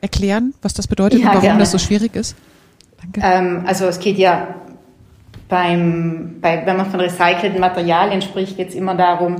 [0.00, 1.58] erklären, was das bedeutet ja, und warum gerne.
[1.60, 2.36] das so schwierig ist?
[3.00, 3.20] Danke.
[3.22, 4.54] Ähm, also es geht ja
[5.48, 9.36] beim, bei, wenn man von recycelten Materialien spricht, geht es immer darum,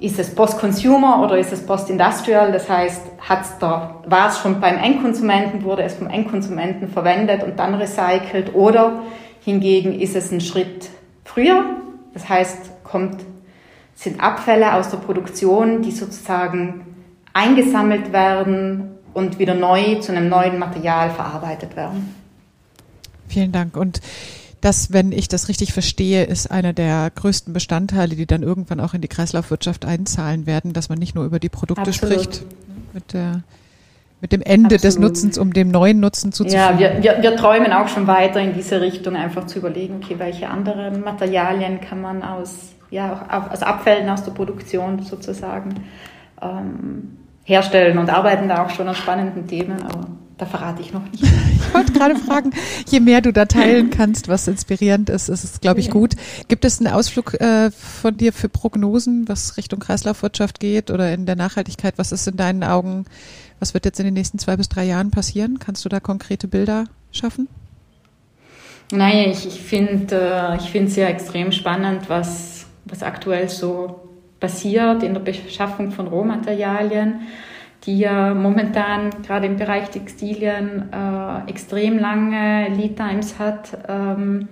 [0.00, 2.52] ist es Post-Consumer oder ist es Post-Industrial?
[2.52, 7.58] Das heißt, hat's da, war es schon beim Endkonsumenten, wurde es vom Endkonsumenten verwendet und
[7.58, 9.02] dann recycelt oder
[9.44, 10.90] hingegen ist es ein Schritt
[11.24, 11.64] früher?
[12.14, 13.20] Das heißt, kommt,
[13.94, 16.86] sind Abfälle aus der Produktion, die sozusagen
[17.32, 22.14] eingesammelt werden und wieder neu zu einem neuen Material verarbeitet werden.
[23.28, 23.76] Vielen Dank.
[23.76, 24.00] Und
[24.60, 28.94] das, wenn ich das richtig verstehe, ist einer der größten Bestandteile, die dann irgendwann auch
[28.94, 32.22] in die Kreislaufwirtschaft einzahlen werden, dass man nicht nur über die Produkte Absolut.
[32.22, 32.44] spricht
[32.92, 33.42] mit der
[34.20, 34.84] mit dem Ende Absolut.
[34.84, 36.60] des Nutzens, um dem neuen Nutzen zuzufügen.
[36.60, 40.16] Ja, wir, wir, wir träumen auch schon weiter in diese Richtung, einfach zu überlegen, okay,
[40.18, 45.84] welche anderen Materialien kann man aus, ja, auch aus Abfällen aus der Produktion sozusagen
[46.42, 51.02] ähm, herstellen und arbeiten da auch schon an spannenden Themen, aber da verrate ich noch
[51.10, 51.22] nicht.
[51.22, 52.52] ich wollte gerade fragen,
[52.88, 56.14] je mehr du da teilen kannst, was inspirierend ist, ist es, glaube ich, gut.
[56.46, 61.26] Gibt es einen Ausflug äh, von dir für Prognosen, was Richtung Kreislaufwirtschaft geht oder in
[61.26, 61.94] der Nachhaltigkeit?
[61.98, 63.04] Was ist in deinen Augen,
[63.58, 65.58] was wird jetzt in den nächsten zwei bis drei Jahren passieren?
[65.58, 67.48] Kannst du da konkrete Bilder schaffen?
[68.92, 74.00] Nein, ich, ich finde äh, ich es ja extrem spannend, was, was aktuell so
[74.40, 77.22] passiert in der Beschaffung von Rohmaterialien
[77.84, 83.78] die ja momentan gerade im Bereich Textilien äh, extrem lange Lead Times hat.
[83.88, 84.48] Ähm,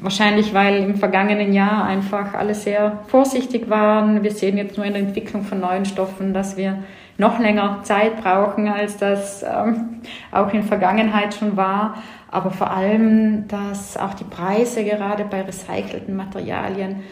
[0.00, 4.22] wahrscheinlich, weil im vergangenen Jahr einfach alle sehr vorsichtig waren.
[4.22, 6.78] Wir sehen jetzt nur in der Entwicklung von neuen Stoffen, dass wir
[7.18, 10.00] noch länger Zeit brauchen, als das ähm,
[10.32, 12.02] auch in Vergangenheit schon war.
[12.30, 17.02] Aber vor allem, dass auch die Preise gerade bei recycelten Materialien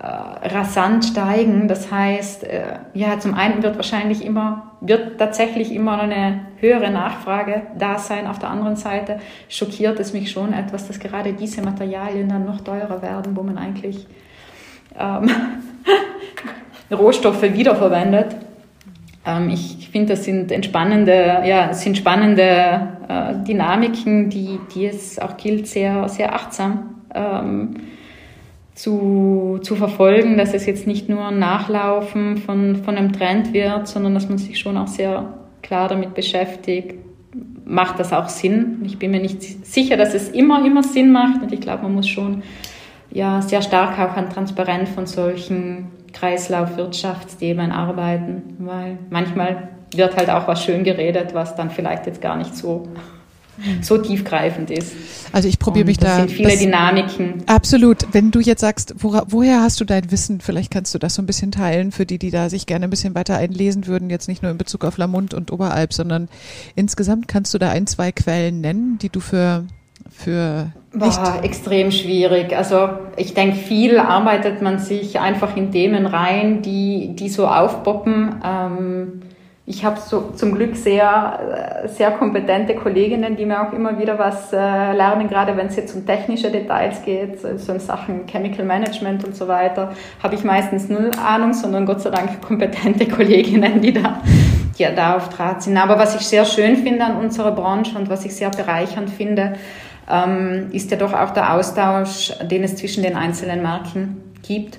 [0.00, 1.66] rasant steigen.
[1.66, 7.62] Das heißt, äh, ja, zum einen wird wahrscheinlich immer, wird tatsächlich immer eine höhere Nachfrage
[7.76, 8.28] da sein.
[8.28, 12.60] Auf der anderen Seite schockiert es mich schon etwas, dass gerade diese Materialien dann noch
[12.60, 14.06] teurer werden, wo man eigentlich
[14.96, 15.28] ähm,
[16.96, 18.36] Rohstoffe wiederverwendet.
[19.26, 25.36] Ähm, ich finde, das sind entspannende, ja, sind spannende äh, Dynamiken, die, die es auch
[25.36, 27.74] gilt, sehr, sehr achtsam ähm,
[28.78, 33.88] zu, zu verfolgen, dass es jetzt nicht nur ein Nachlaufen von, von einem Trend wird,
[33.88, 36.94] sondern dass man sich schon auch sehr klar damit beschäftigt,
[37.64, 38.80] macht das auch Sinn?
[38.84, 41.94] Ich bin mir nicht sicher, dass es immer, immer Sinn macht und ich glaube, man
[41.94, 42.44] muss schon
[43.10, 50.46] ja, sehr stark auch an Transparenz von solchen Kreislaufwirtschaftsthemen arbeiten, weil manchmal wird halt auch
[50.46, 52.86] was schön geredet, was dann vielleicht jetzt gar nicht so
[53.80, 54.92] so tiefgreifend ist.
[55.32, 56.16] Also ich probiere mich das da.
[56.20, 57.34] Sind viele das, Dynamiken.
[57.46, 58.06] Absolut.
[58.12, 60.40] Wenn du jetzt sagst, wora, woher hast du dein Wissen?
[60.40, 62.90] Vielleicht kannst du das so ein bisschen teilen für die, die da sich gerne ein
[62.90, 64.10] bisschen weiter einlesen würden.
[64.10, 66.28] Jetzt nicht nur in Bezug auf Lamont und Oberalp, sondern
[66.74, 69.64] insgesamt kannst du da ein, zwei Quellen nennen, die du für
[70.10, 72.56] für Boah, extrem schwierig.
[72.56, 78.36] Also ich denke, viel arbeitet man sich einfach in Themen rein, die, die so aufpoppen.
[78.42, 79.22] Ähm,
[79.68, 84.18] ich habe so zum Glück sehr, äh, sehr kompetente Kolleginnen, die mir auch immer wieder
[84.18, 88.64] was äh, lernen, gerade wenn es jetzt um technische Details geht, so in Sachen Chemical
[88.64, 93.82] Management und so weiter, habe ich meistens null Ahnung, sondern Gott sei Dank kompetente Kolleginnen,
[93.82, 94.22] die da,
[94.78, 95.76] die da auf Draht sind.
[95.76, 99.52] Aber was ich sehr schön finde an unserer Branche und was ich sehr bereichernd finde,
[100.10, 104.78] ähm, ist ja doch auch der Austausch, den es zwischen den einzelnen Marken gibt.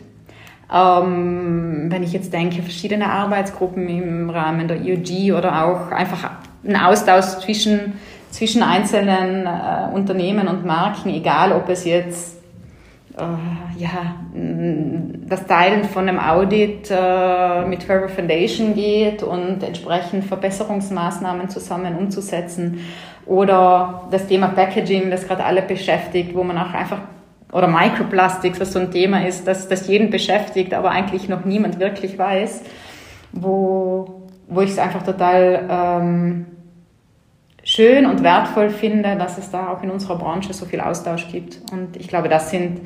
[0.71, 6.29] Ähm, wenn ich jetzt denke, verschiedene Arbeitsgruppen im Rahmen der EOG oder auch einfach
[6.63, 7.93] ein Austausch zwischen,
[8.29, 12.39] zwischen einzelnen äh, Unternehmen und Marken, egal ob es jetzt
[13.17, 14.15] äh, ja,
[15.27, 22.79] das Teilen von einem Audit äh, mit Ferber Foundation geht und entsprechend Verbesserungsmaßnahmen zusammen umzusetzen
[23.25, 26.99] oder das Thema Packaging, das gerade alle beschäftigt, wo man auch einfach
[27.51, 31.79] oder Microplastics, was so ein Thema ist, das, das jeden beschäftigt, aber eigentlich noch niemand
[31.79, 32.61] wirklich weiß,
[33.31, 36.45] wo, wo ich es einfach total ähm,
[37.63, 41.59] schön und wertvoll finde, dass es da auch in unserer Branche so viel Austausch gibt.
[41.71, 42.81] Und ich glaube, das sind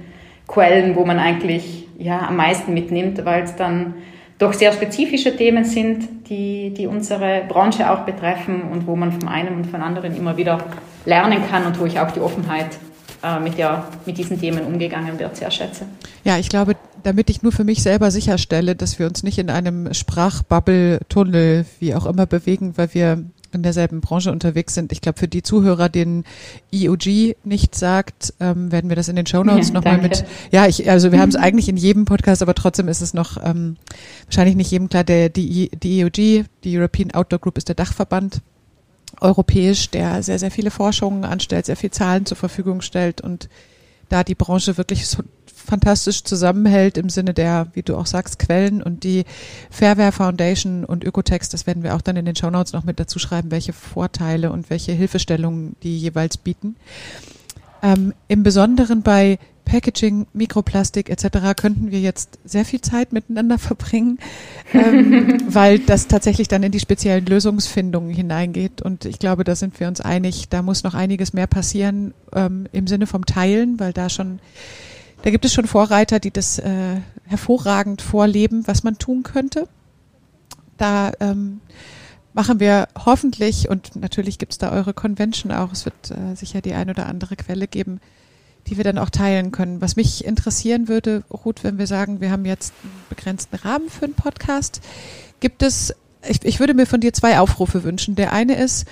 [0.48, 3.96] Quellen, wo man eigentlich ja, am meisten mitnimmt, weil es dann
[4.40, 9.28] doch sehr spezifische Themen sind, die, die unsere Branche auch betreffen und wo man von
[9.28, 10.60] einem und von anderen immer wieder
[11.06, 12.78] lernen kann und wo ich auch die Offenheit
[13.42, 15.86] mit, der, mit diesen Themen umgegangen wird, sehr schätze.
[16.24, 19.50] Ja, ich glaube, damit ich nur für mich selber sicherstelle, dass wir uns nicht in
[19.50, 24.92] einem Sprachbubble-Tunnel, wie auch immer, bewegen, weil wir in derselben Branche unterwegs sind.
[24.92, 26.26] Ich glaube, für die Zuhörer, denen
[26.72, 30.26] EOG nicht sagt, ähm, werden wir das in den Shownotes ja, nochmal mit.
[30.52, 33.38] Ja, ich, also wir haben es eigentlich in jedem Podcast, aber trotzdem ist es noch
[33.44, 33.78] ähm,
[34.26, 35.04] wahrscheinlich nicht jedem klar.
[35.04, 38.42] Der, die, die EOG, die European Outdoor Group, ist der Dachverband
[39.24, 43.50] europäisch, der sehr, sehr viele Forschungen anstellt, sehr viel Zahlen zur Verfügung stellt und
[44.10, 48.84] da die Branche wirklich so fantastisch zusammenhält im Sinne der, wie du auch sagst, Quellen
[48.84, 49.24] und die
[49.72, 53.18] Fairware Foundation und Ökotext, das werden wir auch dann in den Shownotes noch mit dazu
[53.18, 56.76] schreiben, welche Vorteile und welche Hilfestellungen die jeweils bieten.
[57.82, 61.56] Ähm, Im Besonderen bei Packaging, Mikroplastik etc.
[61.56, 64.20] könnten wir jetzt sehr viel Zeit miteinander verbringen,
[64.74, 68.82] ähm, weil das tatsächlich dann in die speziellen Lösungsfindungen hineingeht.
[68.82, 72.68] Und ich glaube, da sind wir uns einig, da muss noch einiges mehr passieren ähm,
[72.72, 74.40] im Sinne vom Teilen, weil da schon,
[75.24, 79.68] da gibt es schon Vorreiter, die das äh, hervorragend vorleben, was man tun könnte.
[80.78, 81.62] Da ähm,
[82.34, 86.62] machen wir hoffentlich, und natürlich gibt es da eure Convention auch, es wird äh, sicher
[86.62, 88.00] die ein oder andere Quelle geben,
[88.68, 89.82] die wir dann auch teilen können.
[89.82, 94.06] Was mich interessieren würde, Ruth, wenn wir sagen, wir haben jetzt einen begrenzten Rahmen für
[94.06, 94.82] einen Podcast,
[95.40, 95.94] gibt es,
[96.28, 98.16] ich, ich würde mir von dir zwei Aufrufe wünschen.
[98.16, 98.86] Der eine ist,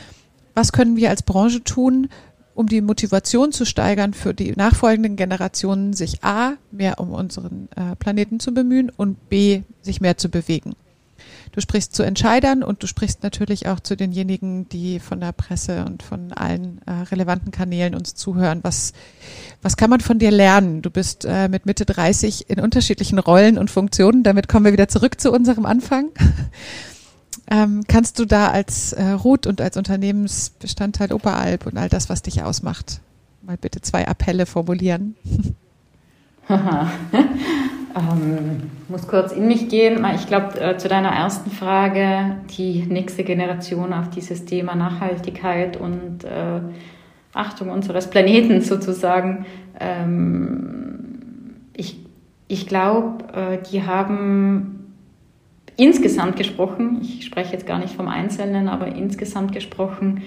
[0.54, 2.10] was können wir als Branche tun,
[2.54, 7.96] um die Motivation zu steigern für die nachfolgenden Generationen, sich A, mehr um unseren äh,
[7.96, 10.76] Planeten zu bemühen und B, sich mehr zu bewegen.
[11.52, 15.84] Du sprichst zu Entscheidern und du sprichst natürlich auch zu denjenigen, die von der Presse
[15.84, 18.60] und von allen äh, relevanten Kanälen uns zuhören.
[18.62, 18.94] Was,
[19.62, 20.82] was kann man von dir lernen?
[20.82, 24.24] Du bist äh, mit Mitte 30 in unterschiedlichen Rollen und Funktionen.
[24.24, 26.08] Damit kommen wir wieder zurück zu unserem Anfang.
[27.52, 32.22] ähm, kannst du da als äh, Ruth und als Unternehmensbestandteil Oberalp und all das, was
[32.22, 33.02] dich ausmacht,
[33.42, 35.16] mal bitte zwei Appelle formulieren?
[37.96, 40.06] ähm, muss kurz in mich gehen.
[40.16, 46.24] Ich glaube, äh, zu deiner ersten Frage, die nächste Generation auf dieses Thema Nachhaltigkeit und
[46.24, 46.62] äh,
[47.34, 49.46] Achtung unseres Planeten sozusagen.
[49.80, 51.98] Ähm, ich
[52.48, 54.94] ich glaube, äh, die haben
[55.78, 60.22] insgesamt gesprochen, ich spreche jetzt gar nicht vom Einzelnen, aber insgesamt gesprochen,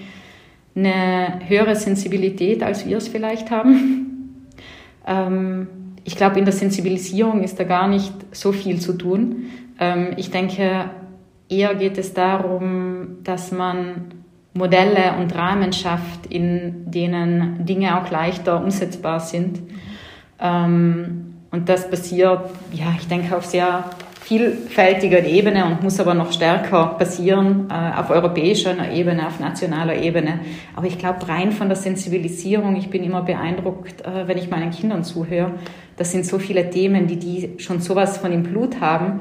[0.75, 4.01] eine höhere Sensibilität, als wir es vielleicht haben.
[5.07, 5.67] Ähm,
[6.05, 9.47] ich glaube, in der Sensibilisierung ist da gar nicht so viel zu tun.
[9.79, 10.91] Ähm, ich denke,
[11.49, 14.13] eher geht es darum, dass man
[14.53, 19.59] Modelle und Rahmen schafft, in denen Dinge auch leichter umsetzbar sind.
[20.39, 23.85] Ähm, und das passiert, ja, ich denke, auf sehr
[24.25, 30.39] vielfältiger Ebene und muss aber noch stärker passieren äh, auf europäischer Ebene, auf nationaler Ebene.
[30.75, 34.71] Aber ich glaube, rein von der Sensibilisierung, ich bin immer beeindruckt, äh, wenn ich meinen
[34.71, 35.51] Kindern zuhöre.
[35.95, 39.19] Das sind so viele Themen, die die schon sowas von im Blut haben.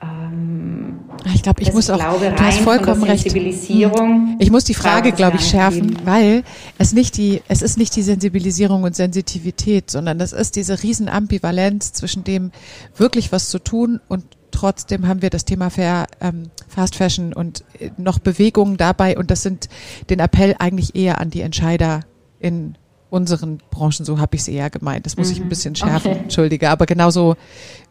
[0.00, 1.00] Ähm,
[1.34, 3.32] ich glaube, ich muss auch, glaube, du hast vollkommen recht.
[3.34, 4.36] Hm.
[4.38, 6.44] Ich muss die Frage, glaube ich, schärfen, weil
[6.78, 11.08] es nicht die, es ist nicht die Sensibilisierung und Sensitivität, sondern das ist diese riesen
[11.08, 12.52] Ambivalenz zwischen dem
[12.96, 14.24] wirklich was zu tun und
[14.54, 19.18] Trotzdem haben wir das Thema Fair, ähm, Fast Fashion und äh, noch Bewegungen dabei.
[19.18, 19.68] Und das sind
[20.10, 22.02] den Appell eigentlich eher an die Entscheider
[22.38, 22.76] in
[23.10, 24.04] unseren Branchen.
[24.04, 25.06] So habe ich es eher gemeint.
[25.06, 25.32] Das muss mhm.
[25.32, 25.48] ich ein mhm.
[25.48, 26.20] bisschen schärfen, okay.
[26.20, 26.70] entschuldige.
[26.70, 27.34] Aber genauso,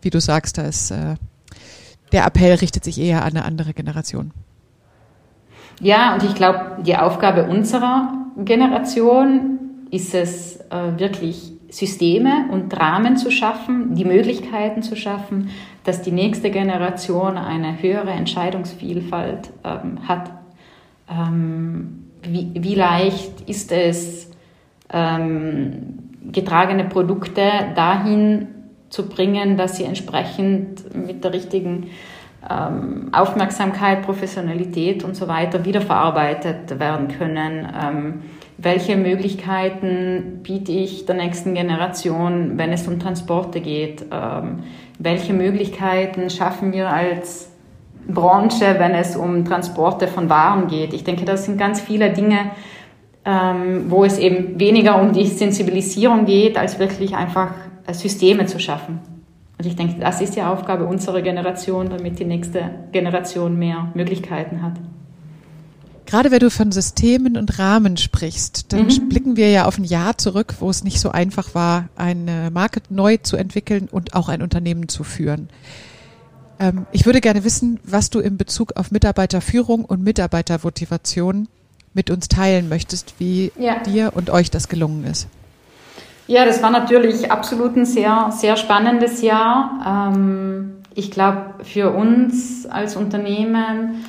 [0.01, 1.15] wie du sagst, da ist äh,
[2.13, 4.31] der Appell richtet sich eher an eine andere Generation.
[5.81, 9.59] Ja, und ich glaube, die Aufgabe unserer Generation
[9.91, 15.49] ist es äh, wirklich Systeme und Rahmen zu schaffen, die Möglichkeiten zu schaffen,
[15.83, 20.29] dass die nächste Generation eine höhere Entscheidungsvielfalt ähm, hat.
[21.09, 24.29] Ähm, wie, wie, leicht ist es,
[24.91, 25.97] ähm,
[26.31, 27.41] getragene Produkte
[27.75, 28.49] dahin
[28.89, 31.87] zu bringen, dass sie entsprechend mit der richtigen
[32.47, 38.21] ähm, Aufmerksamkeit, Professionalität und so weiter wiederverarbeitet werden können ähm,
[38.57, 44.05] welche Möglichkeiten biete ich der nächsten Generation, wenn es um Transporte geht?
[44.11, 44.63] Ähm,
[44.99, 47.49] welche Möglichkeiten schaffen wir als
[48.07, 50.93] Branche, wenn es um Transporte von Waren geht?
[50.93, 52.51] Ich denke, das sind ganz viele Dinge,
[53.25, 57.53] ähm, wo es eben weniger um die Sensibilisierung geht, als wirklich einfach
[57.91, 58.99] Systeme zu schaffen.
[59.57, 64.61] Und ich denke, das ist die Aufgabe unserer Generation, damit die nächste Generation mehr Möglichkeiten
[64.61, 64.73] hat.
[66.05, 69.09] Gerade wenn du von Systemen und Rahmen sprichst, dann mhm.
[69.09, 72.81] blicken wir ja auf ein Jahr zurück, wo es nicht so einfach war, eine Marke
[72.89, 75.49] neu zu entwickeln und auch ein Unternehmen zu führen.
[76.59, 81.47] Ähm, ich würde gerne wissen, was du in Bezug auf Mitarbeiterführung und Mitarbeitermotivation
[81.93, 83.79] mit uns teilen möchtest, wie ja.
[83.79, 85.27] dir und euch das gelungen ist.
[86.27, 90.11] Ja, das war natürlich absolut ein sehr, sehr spannendes Jahr.
[90.13, 94.05] Ähm, ich glaube, für uns als Unternehmen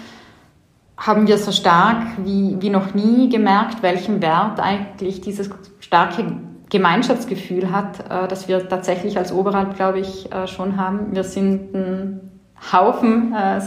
[0.96, 6.24] haben wir so stark wie, wie noch nie gemerkt, welchen Wert eigentlich dieses starke
[6.70, 11.14] Gemeinschaftsgefühl hat, äh, das wir tatsächlich als Oberalp, glaube ich, äh, schon haben.
[11.14, 12.30] Wir sind ein
[12.72, 13.60] Haufen, äh,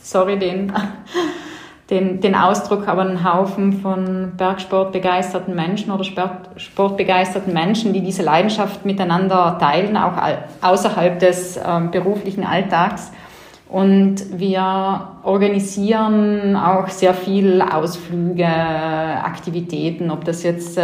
[0.00, 0.72] sorry den,
[1.90, 8.22] den, den Ausdruck, aber ein Haufen von Bergsportbegeisterten Menschen oder Sport, sportbegeisterten Menschen, die diese
[8.22, 10.14] Leidenschaft miteinander teilen, auch
[10.62, 11.58] außerhalb des
[11.90, 13.12] beruflichen Alltags.
[13.74, 20.82] Und wir organisieren auch sehr viel Ausflüge, Aktivitäten, ob das jetzt äh,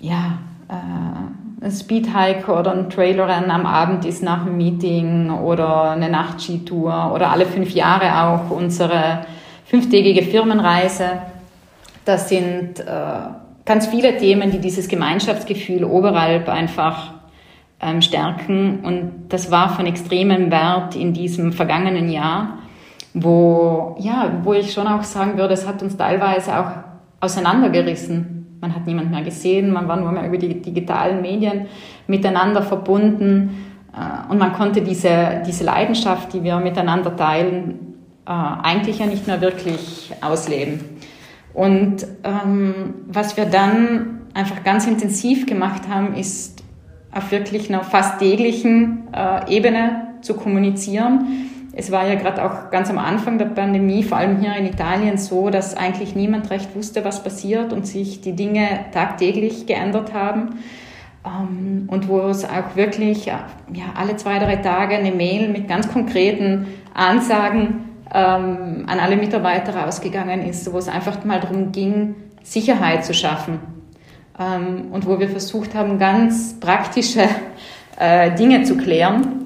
[0.00, 0.38] ja,
[0.68, 7.12] äh, ein Speedhike oder ein Trailerrennen am Abend ist nach dem Meeting oder eine Nachtskitour
[7.14, 9.24] oder alle fünf Jahre auch unsere
[9.64, 11.22] fünftägige Firmenreise.
[12.04, 12.84] Das sind äh,
[13.64, 17.21] ganz viele Themen, die dieses Gemeinschaftsgefühl oberhalb einfach
[17.82, 18.80] ähm, stärken.
[18.84, 22.58] Und das war von extremem Wert in diesem vergangenen Jahr.
[23.14, 26.70] wo, ja, wo ich schon auch sagen würde, es hat uns teilweise auch
[27.20, 28.58] auseinandergerissen.
[28.60, 31.66] Man hat niemand mehr gesehen, man war nur mehr über die digitalen Medien
[32.06, 39.00] miteinander verbunden äh, und man konnte diese, diese Leidenschaft, die wir miteinander teilen, äh, eigentlich
[39.00, 40.80] ja nicht mehr wirklich ausleben.
[41.54, 46.51] Und ähm, was wir dann einfach ganz intensiv gemacht haben, ist
[47.12, 51.48] auf wirklich einer fast täglichen äh, Ebene zu kommunizieren.
[51.74, 55.16] Es war ja gerade auch ganz am Anfang der Pandemie, vor allem hier in Italien,
[55.16, 60.60] so, dass eigentlich niemand recht wusste, was passiert und sich die Dinge tagtäglich geändert haben.
[61.24, 63.46] Ähm, und wo es auch wirklich ja,
[63.94, 70.42] alle zwei, drei Tage eine Mail mit ganz konkreten Ansagen ähm, an alle Mitarbeiter rausgegangen
[70.42, 73.71] ist, wo es einfach mal darum ging, Sicherheit zu schaffen.
[74.42, 77.28] Ähm, und wo wir versucht haben, ganz praktische
[77.98, 79.42] äh, Dinge zu klären.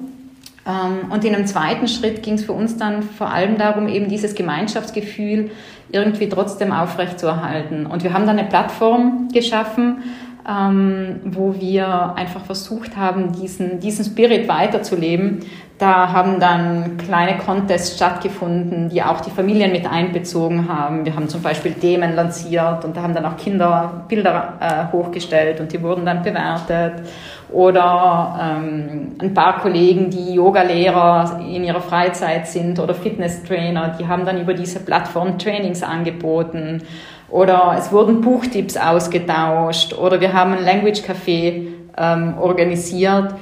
[0.65, 4.09] Ähm, und in einem zweiten Schritt ging es für uns dann vor allem darum, eben
[4.09, 5.51] dieses Gemeinschaftsgefühl
[5.91, 7.85] irgendwie trotzdem aufrechtzuerhalten.
[7.85, 10.03] Und wir haben dann eine Plattform geschaffen,
[10.47, 15.39] ähm, wo wir einfach versucht haben, diesen, diesen Spirit weiterzuleben.
[15.79, 21.05] Da haben dann kleine Contests stattgefunden, die auch die Familien mit einbezogen haben.
[21.05, 25.59] Wir haben zum Beispiel Themen lanciert und da haben dann auch Kinder Bilder äh, hochgestellt
[25.59, 27.07] und die wurden dann bewertet.
[27.51, 34.25] Oder ähm, ein paar Kollegen, die Yoga-Lehrer in ihrer Freizeit sind oder Fitness-Trainer, die haben
[34.25, 36.81] dann über diese Plattform Trainings angeboten
[37.29, 41.67] oder es wurden Buchtipps ausgetauscht oder wir haben ein Language Café
[41.97, 43.33] ähm, organisiert,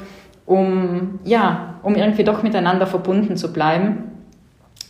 [0.46, 4.12] um, ja, um irgendwie doch miteinander verbunden zu bleiben.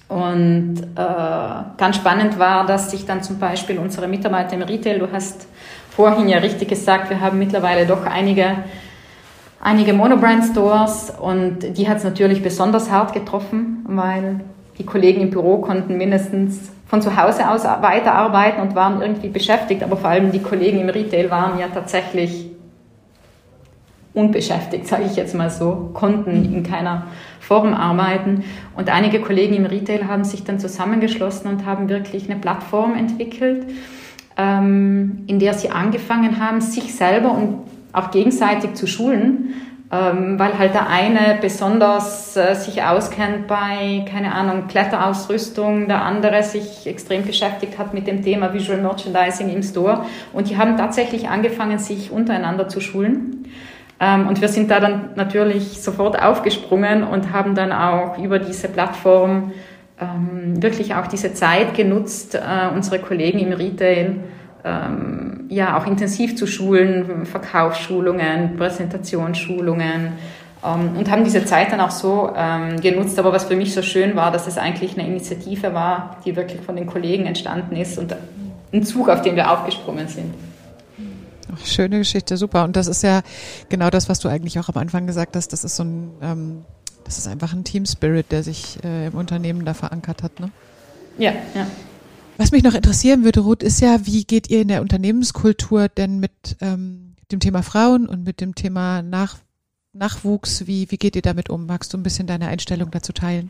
[0.08, 5.12] Und äh, ganz spannend war, dass sich dann zum Beispiel unsere Mitarbeiter im Retail, du
[5.12, 5.48] hast
[5.90, 8.58] vorhin ja richtig gesagt, wir haben mittlerweile doch einige,
[9.60, 14.42] einige Monobrand-Stores und die hat es natürlich besonders hart getroffen, weil
[14.78, 19.82] die Kollegen im Büro konnten mindestens von zu Hause aus weiterarbeiten und waren irgendwie beschäftigt,
[19.82, 22.52] aber vor allem die Kollegen im Retail waren ja tatsächlich
[24.16, 27.08] unbeschäftigt, sage ich jetzt mal so, konnten in keiner
[27.40, 28.44] Form arbeiten.
[28.76, 33.68] Und einige Kollegen im Retail haben sich dann zusammengeschlossen und haben wirklich eine Plattform entwickelt,
[34.38, 37.60] ähm, in der sie angefangen haben, sich selber und
[37.94, 39.54] auch gegenseitig zu schulen,
[39.92, 46.42] ähm, weil halt der eine besonders äh, sich auskennt bei, keine Ahnung, Kletterausrüstung, der andere
[46.44, 50.06] sich extrem beschäftigt hat mit dem Thema Visual Merchandising im Store.
[50.34, 53.46] Und die haben tatsächlich angefangen, sich untereinander zu schulen.
[54.06, 58.68] Ähm, und wir sind da dann natürlich sofort aufgesprungen und haben dann auch über diese
[58.68, 59.52] Plattform
[60.00, 62.40] ähm, wirklich auch diese Zeit genutzt, äh,
[62.74, 64.18] unsere Kollegen im Retail
[64.64, 70.14] ähm, ja auch intensiv zu schulen, Verkaufsschulungen, Präsentationsschulungen
[70.98, 72.34] und haben diese Zeit dann auch so
[72.82, 73.20] genutzt.
[73.20, 76.60] Aber was für mich so schön war, dass es eigentlich eine Initiative war, die wirklich
[76.62, 78.16] von den Kollegen entstanden ist und
[78.74, 80.34] ein Zug, auf den wir aufgesprungen sind.
[81.64, 82.64] Schöne Geschichte, super.
[82.64, 83.22] Und das ist ja
[83.70, 85.54] genau das, was du eigentlich auch am Anfang gesagt hast.
[85.54, 86.66] Das ist so ein, ähm,
[87.04, 90.40] das ist einfach ein Team Spirit, der sich äh, im Unternehmen da verankert hat.
[90.40, 90.52] Ne?
[91.18, 91.68] Ja, ja.
[92.38, 96.20] Was mich noch interessieren würde, Ruth, ist ja, wie geht ihr in der Unternehmenskultur denn
[96.20, 99.38] mit ähm, dem Thema Frauen und mit dem Thema Nach
[99.94, 101.66] Nachwuchs, wie, wie geht ihr damit um?
[101.66, 103.50] Magst du ein bisschen deine Einstellung dazu teilen?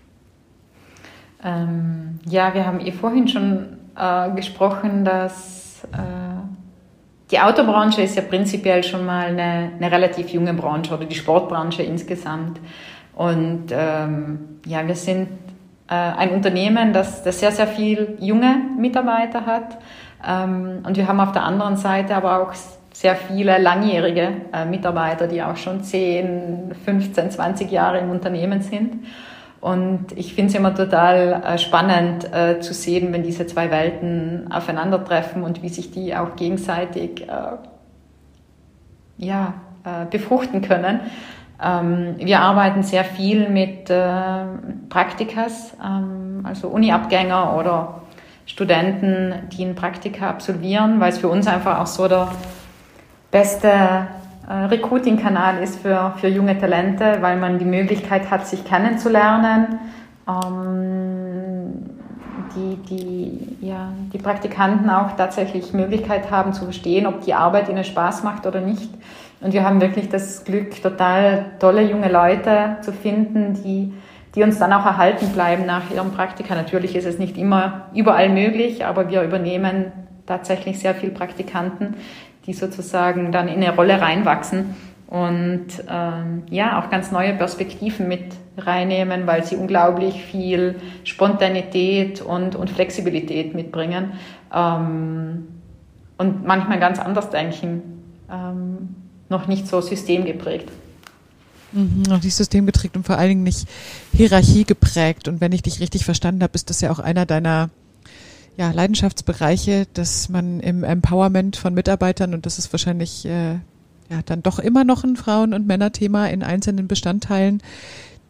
[1.43, 6.64] Ähm, ja, wir haben eh vorhin schon äh, gesprochen, dass äh,
[7.31, 11.81] die Autobranche ist ja prinzipiell schon mal eine, eine, relativ junge Branche oder die Sportbranche
[11.83, 12.59] insgesamt.
[13.15, 15.29] Und ähm, ja, wir sind
[15.87, 19.77] äh, ein Unternehmen, das, das sehr, sehr viel junge Mitarbeiter hat.
[20.27, 22.53] Ähm, und wir haben auf der anderen Seite aber auch
[22.93, 29.05] sehr viele langjährige äh, Mitarbeiter, die auch schon 10, 15, 20 Jahre im Unternehmen sind.
[29.65, 34.51] Und ich finde es immer total äh, spannend äh, zu sehen, wenn diese zwei Welten
[34.51, 37.57] aufeinandertreffen und wie sich die auch gegenseitig äh,
[39.17, 39.55] ja,
[40.11, 40.99] befruchten können.
[41.59, 43.85] Ähm, wir arbeiten sehr viel mit
[44.89, 48.01] Praktikas, ähm, also Uni-Abgänger oder
[48.45, 52.27] Studenten, die ein Praktika absolvieren, weil es für uns einfach auch so der
[53.31, 53.71] beste
[54.47, 59.79] Recruiting-Kanal ist für, für junge Talente, weil man die Möglichkeit hat, sich kennenzulernen.
[60.27, 61.95] Ähm,
[62.55, 67.83] die, die, ja, die Praktikanten auch tatsächlich Möglichkeit haben zu verstehen, ob die Arbeit ihnen
[67.83, 68.89] Spaß macht oder nicht.
[69.41, 73.93] Und wir haben wirklich das Glück, total tolle junge Leute zu finden, die,
[74.33, 76.55] die uns dann auch erhalten bleiben nach ihrem Praktika.
[76.55, 79.91] Natürlich ist es nicht immer überall möglich, aber wir übernehmen
[80.25, 81.95] tatsächlich sehr viel Praktikanten,
[82.45, 84.75] die sozusagen dann in eine Rolle reinwachsen
[85.07, 92.55] und ähm, ja, auch ganz neue Perspektiven mit reinnehmen, weil sie unglaublich viel Spontanität und,
[92.55, 94.13] und Flexibilität mitbringen
[94.53, 95.47] ähm,
[96.17, 97.81] und manchmal ganz anders denken,
[98.31, 98.95] ähm,
[99.29, 100.69] noch nicht so systemgeprägt.
[101.71, 103.67] Mhm, noch nicht systemgeprägt und vor allen Dingen nicht
[104.13, 105.27] Hierarchie geprägt.
[105.27, 107.69] Und wenn ich dich richtig verstanden habe, ist das ja auch einer deiner
[108.57, 113.53] ja, Leidenschaftsbereiche, dass man im Empowerment von Mitarbeitern, und das ist wahrscheinlich äh,
[114.09, 117.61] ja dann doch immer noch ein Frauen- und Männerthema in einzelnen Bestandteilen.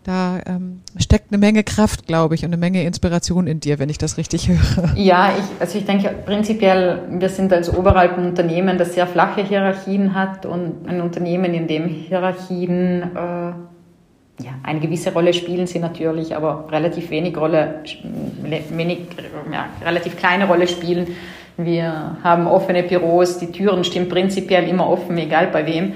[0.04, 3.90] Da ähm, steckt eine Menge Kraft, glaube ich, und eine Menge Inspiration in dir, wenn
[3.90, 4.96] ich das richtig höre.
[4.96, 9.44] Ja, ich, also ich denke prinzipiell, wir sind als Oberalp ein Unternehmen, das sehr flache
[9.44, 13.54] Hierarchien hat und ein Unternehmen, in dem Hierarchien äh,
[14.42, 17.84] ja, eine gewisse Rolle spielen sie natürlich, aber relativ wenig Rolle,
[18.70, 19.00] wenig,
[19.52, 21.16] ja, relativ kleine Rolle spielen
[21.58, 25.94] wir haben offene Büros, die Türen stehen prinzipiell immer offen, egal bei wem.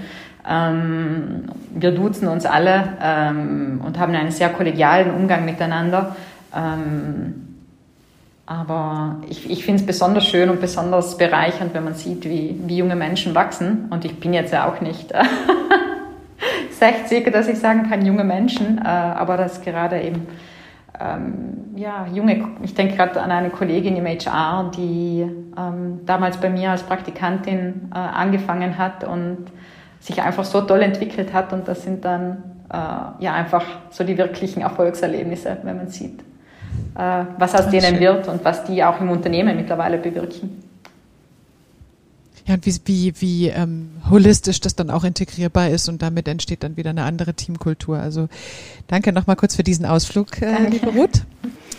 [0.47, 6.15] Ähm, wir duzen uns alle ähm, und haben einen sehr kollegialen Umgang miteinander.
[6.55, 7.45] Ähm,
[8.45, 12.77] aber ich, ich finde es besonders schön und besonders bereichernd, wenn man sieht, wie, wie
[12.77, 13.87] junge Menschen wachsen.
[13.89, 15.11] Und ich bin jetzt ja auch nicht
[16.80, 20.27] 60, dass ich sagen kann, junge Menschen, äh, aber das gerade eben
[20.99, 25.21] ähm, ja, junge, ich denke gerade an eine Kollegin im HR, die
[25.57, 29.45] ähm, damals bei mir als Praktikantin äh, angefangen hat und
[30.01, 34.17] sich einfach so toll entwickelt hat und das sind dann äh, ja einfach so die
[34.17, 36.19] wirklichen Erfolgserlebnisse, wenn man sieht,
[36.97, 37.99] äh, was aus denen schön.
[37.99, 40.68] wird und was die auch im Unternehmen mittlerweile bewirken.
[42.50, 46.64] Ja, und wie, wie, wie ähm, holistisch das dann auch integrierbar ist und damit entsteht
[46.64, 48.00] dann wieder eine andere Teamkultur.
[48.00, 48.28] Also
[48.88, 51.26] danke nochmal kurz für diesen Ausflug, äh, liebe Ruth.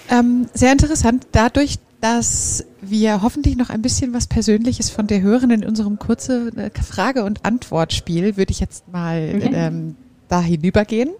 [0.09, 5.51] Ähm, sehr interessant, dadurch, dass wir hoffentlich noch ein bisschen was Persönliches von der hören
[5.51, 9.51] in unserem kurzen äh, Frage- und Antwortspiel, würde ich jetzt mal mhm.
[9.53, 9.97] ähm,
[10.29, 11.11] da hinübergehen,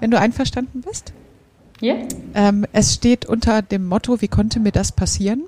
[0.00, 1.12] wenn du einverstanden bist.
[1.82, 1.96] Ja.
[2.32, 5.42] Ähm, es steht unter dem Motto, wie konnte mir das passieren?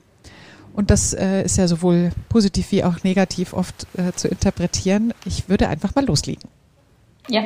[0.76, 5.14] Und das äh, ist ja sowohl positiv wie auch negativ oft äh, zu interpretieren.
[5.24, 6.50] Ich würde einfach mal loslegen.
[7.28, 7.44] Ja.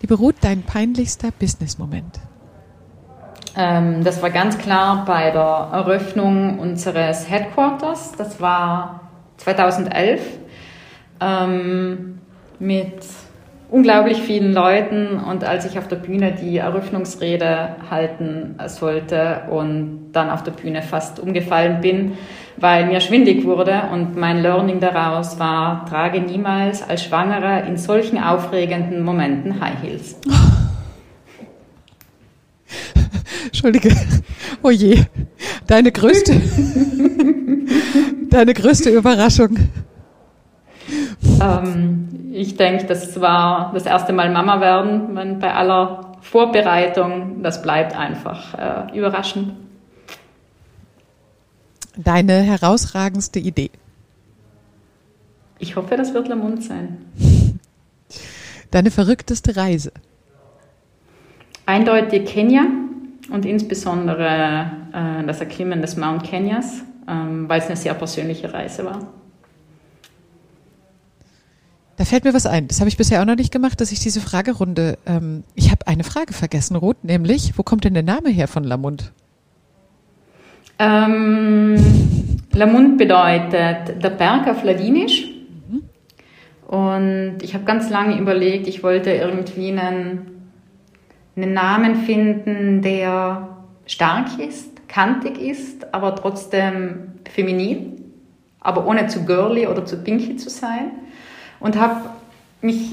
[0.00, 2.18] Liebe Ruth, dein peinlichster Business-Moment?
[3.56, 8.12] Ähm, das war ganz klar bei der Eröffnung unseres Headquarters.
[8.18, 10.20] Das war 2011
[11.20, 12.18] ähm,
[12.58, 13.04] mit
[13.72, 20.28] unglaublich vielen Leuten und als ich auf der Bühne die Eröffnungsrede halten sollte und dann
[20.28, 22.12] auf der Bühne fast umgefallen bin,
[22.58, 28.22] weil mir schwindig wurde und mein Learning daraus war, trage niemals als Schwangere in solchen
[28.22, 30.20] aufregenden Momenten High Heels.
[33.46, 33.96] Entschuldige.
[34.62, 35.02] Oh je.
[35.66, 36.34] Deine größte,
[38.30, 39.56] deine größte Überraschung.
[41.40, 47.62] Ähm, ich denke, das war das erste Mal Mama werden, wenn bei aller Vorbereitung, das
[47.62, 49.54] bleibt einfach äh, überraschend.
[51.96, 53.70] Deine herausragendste Idee?
[55.58, 57.04] Ich hoffe, das wird Lamont sein.
[58.70, 59.92] Deine verrückteste Reise?
[61.66, 62.62] Eindeutig Kenia
[63.30, 68.84] und insbesondere äh, das Erklimmen des Mount Kenyas, ähm, weil es eine sehr persönliche Reise
[68.84, 69.06] war.
[72.02, 72.66] Da fällt mir was ein.
[72.66, 74.98] Das habe ich bisher auch noch nicht gemacht, dass ich diese Fragerunde.
[75.06, 78.64] Ähm, ich habe eine Frage vergessen, Ruth, nämlich, wo kommt denn der Name her von
[78.64, 79.12] Lamund?
[80.80, 81.76] Ähm,
[82.50, 85.28] Lamund bedeutet der Berg auf Ladinisch.
[85.70, 85.84] Mhm.
[86.66, 90.50] Und ich habe ganz lange überlegt, ich wollte irgendwie einen,
[91.36, 98.02] einen Namen finden, der stark ist, kantig ist, aber trotzdem feminin,
[98.58, 100.90] aber ohne zu girly oder zu pinky zu sein
[101.62, 102.10] und habe
[102.60, 102.92] mich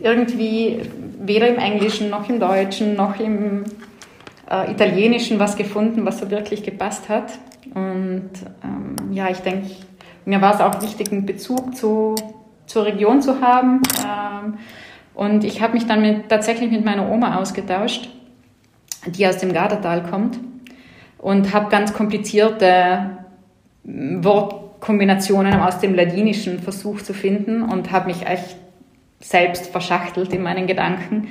[0.00, 0.82] irgendwie
[1.18, 3.64] weder im Englischen noch im Deutschen noch im
[4.50, 7.38] äh, Italienischen was gefunden, was so wirklich gepasst hat.
[7.74, 8.30] Und
[8.62, 9.70] ähm, ja, ich denke,
[10.24, 12.14] mir war es auch wichtig, einen Bezug zu,
[12.66, 13.80] zur Region zu haben.
[14.04, 14.58] Ähm,
[15.14, 18.10] und ich habe mich dann mit, tatsächlich mit meiner Oma ausgetauscht,
[19.06, 20.38] die aus dem Gardatal kommt,
[21.18, 23.18] und habe ganz komplizierte
[23.84, 28.56] Wort Kombinationen aus dem Ladinischen versucht zu finden und habe mich echt
[29.18, 31.26] selbst verschachtelt in meinen Gedanken.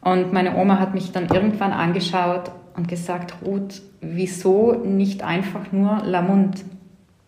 [0.00, 6.02] Und meine Oma hat mich dann irgendwann angeschaut und gesagt, Ruth, wieso nicht einfach nur
[6.04, 6.64] Lamund?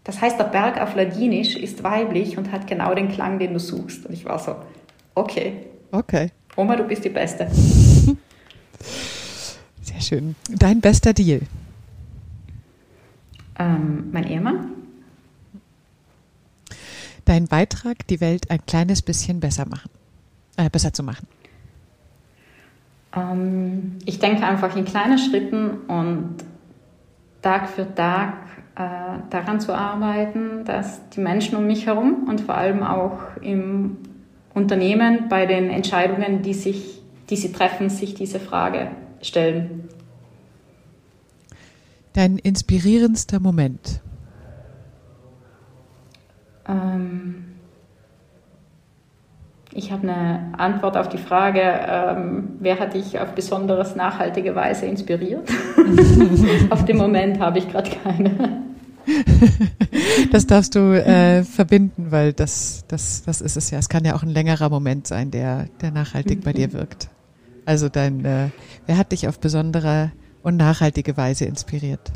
[0.05, 3.59] Das heißt, der Berg auf Ladinisch ist weiblich und hat genau den Klang, den du
[3.59, 4.07] suchst.
[4.07, 4.55] Und ich war so,
[5.17, 5.65] okay.
[5.91, 6.31] Okay.
[6.55, 7.49] Oma, du bist die Beste.
[9.83, 10.37] Sehr schön.
[10.49, 11.41] Dein bester Deal?
[13.59, 14.77] Ähm, mein Ehemann
[17.27, 19.91] dein Beitrag, die Welt ein kleines bisschen besser machen?
[20.57, 21.27] äh, besser zu machen?
[23.15, 26.37] Ähm, ich denke einfach in kleinen Schritten und
[27.43, 28.35] Tag für Tag
[28.75, 33.99] äh, daran zu arbeiten, dass die Menschen um mich herum und vor allem auch im
[34.55, 38.91] Unternehmen bei den Entscheidungen, die, sich, die sie treffen, sich diese Frage
[39.23, 39.89] stellen.
[42.15, 44.01] Dein inspirierendster Moment?
[46.69, 47.45] Ähm,
[49.73, 54.87] ich habe eine Antwort auf die Frage, ähm, wer hat dich auf besonders nachhaltige Weise
[54.87, 55.49] inspiriert?
[56.71, 58.63] auf den Moment habe ich gerade keine.
[60.33, 63.79] das darfst du äh, verbinden, weil das, das, das ist es ja.
[63.79, 67.11] Es kann ja auch ein längerer Moment sein, der, der nachhaltig bei dir wirkt.
[67.67, 68.49] Also dein, äh,
[68.87, 70.13] wer hat dich auf besondere
[70.43, 72.13] und nachhaltige Weise inspiriert?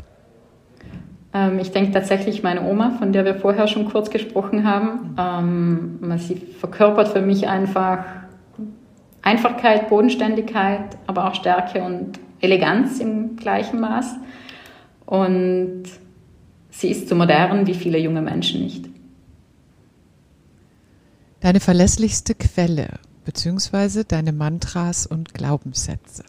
[1.33, 5.15] Ähm, ich denke tatsächlich meine Oma, von der wir vorher schon kurz gesprochen haben.
[5.17, 8.05] Ähm, sie verkörpert für mich einfach
[9.21, 14.15] Einfachkeit, Bodenständigkeit, aber auch Stärke und Eleganz im gleichen Maß.
[15.05, 15.83] Und
[16.69, 18.89] sie ist so modern wie viele junge Menschen nicht.
[21.39, 26.23] Deine verlässlichste Quelle beziehungsweise deine Mantras und Glaubenssätze.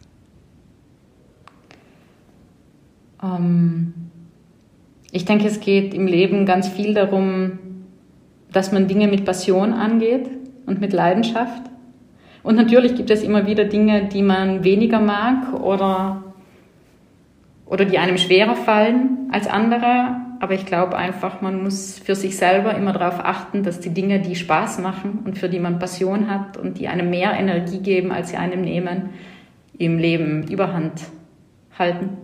[3.23, 4.12] Ähm,
[5.13, 7.59] ich denke, es geht im Leben ganz viel darum,
[8.51, 10.29] dass man Dinge mit Passion angeht
[10.67, 11.63] und mit Leidenschaft.
[12.43, 16.25] Und natürlich gibt es immer wieder Dinge, die man weniger mag oder,
[17.67, 20.17] oder die einem schwerer fallen als andere.
[20.41, 24.21] Aber ich glaube einfach, man muss für sich selber immer darauf achten, dass die Dinge,
[24.21, 28.13] die Spaß machen und für die man Passion hat und die einem mehr Energie geben,
[28.13, 29.11] als sie einem nehmen,
[29.77, 31.03] im Leben überhand
[31.79, 32.17] halten.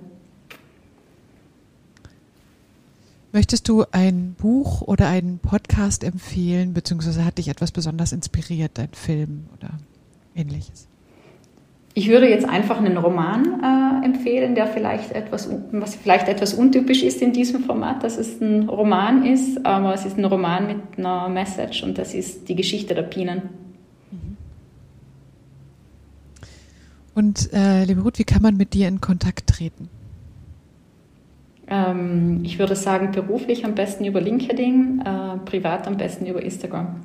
[3.30, 8.88] Möchtest du ein Buch oder einen Podcast empfehlen, beziehungsweise hat dich etwas besonders inspiriert, ein
[8.92, 9.78] Film oder
[10.34, 10.88] ähnliches?
[11.92, 17.02] Ich würde jetzt einfach einen Roman äh, empfehlen, der vielleicht etwas, was vielleicht etwas untypisch
[17.02, 20.78] ist in diesem Format, dass es ein Roman ist, aber es ist ein Roman mit
[20.96, 23.42] einer Message und das ist die Geschichte der Bienen.
[24.10, 24.36] Mhm.
[27.14, 29.90] Und äh, liebe Ruth, wie kann man mit dir in Kontakt treten?
[31.70, 36.96] Ähm, ich würde sagen, beruflich am besten über LinkedIn, äh, privat am besten über Instagram.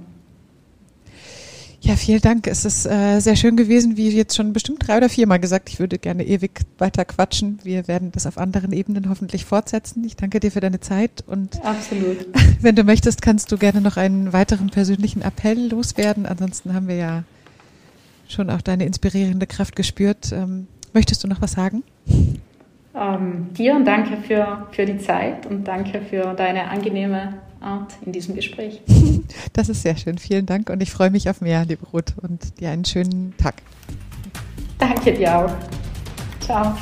[1.83, 2.47] Ja, vielen Dank.
[2.47, 5.67] Es ist äh, sehr schön gewesen, wie jetzt schon bestimmt drei oder viermal gesagt.
[5.67, 7.59] Ich würde gerne ewig weiter quatschen.
[7.63, 10.05] Wir werden das auf anderen Ebenen hoffentlich fortsetzen.
[10.05, 12.25] Ich danke dir für deine Zeit und absolut.
[12.61, 16.25] Wenn du möchtest, kannst du gerne noch einen weiteren persönlichen Appell loswerden.
[16.25, 17.23] Ansonsten haben wir ja
[18.29, 20.31] schon auch deine inspirierende Kraft gespürt.
[20.31, 21.83] Ähm, möchtest du noch was sagen?
[22.95, 28.11] Ähm, dir und danke für, für die Zeit und danke für deine angenehme Art in
[28.11, 28.81] diesem Gespräch.
[29.53, 30.17] Das ist sehr schön.
[30.17, 33.55] Vielen Dank und ich freue mich auf mehr, liebe Ruth, und dir einen schönen Tag.
[34.77, 35.51] Danke dir auch.
[36.39, 36.75] Ciao.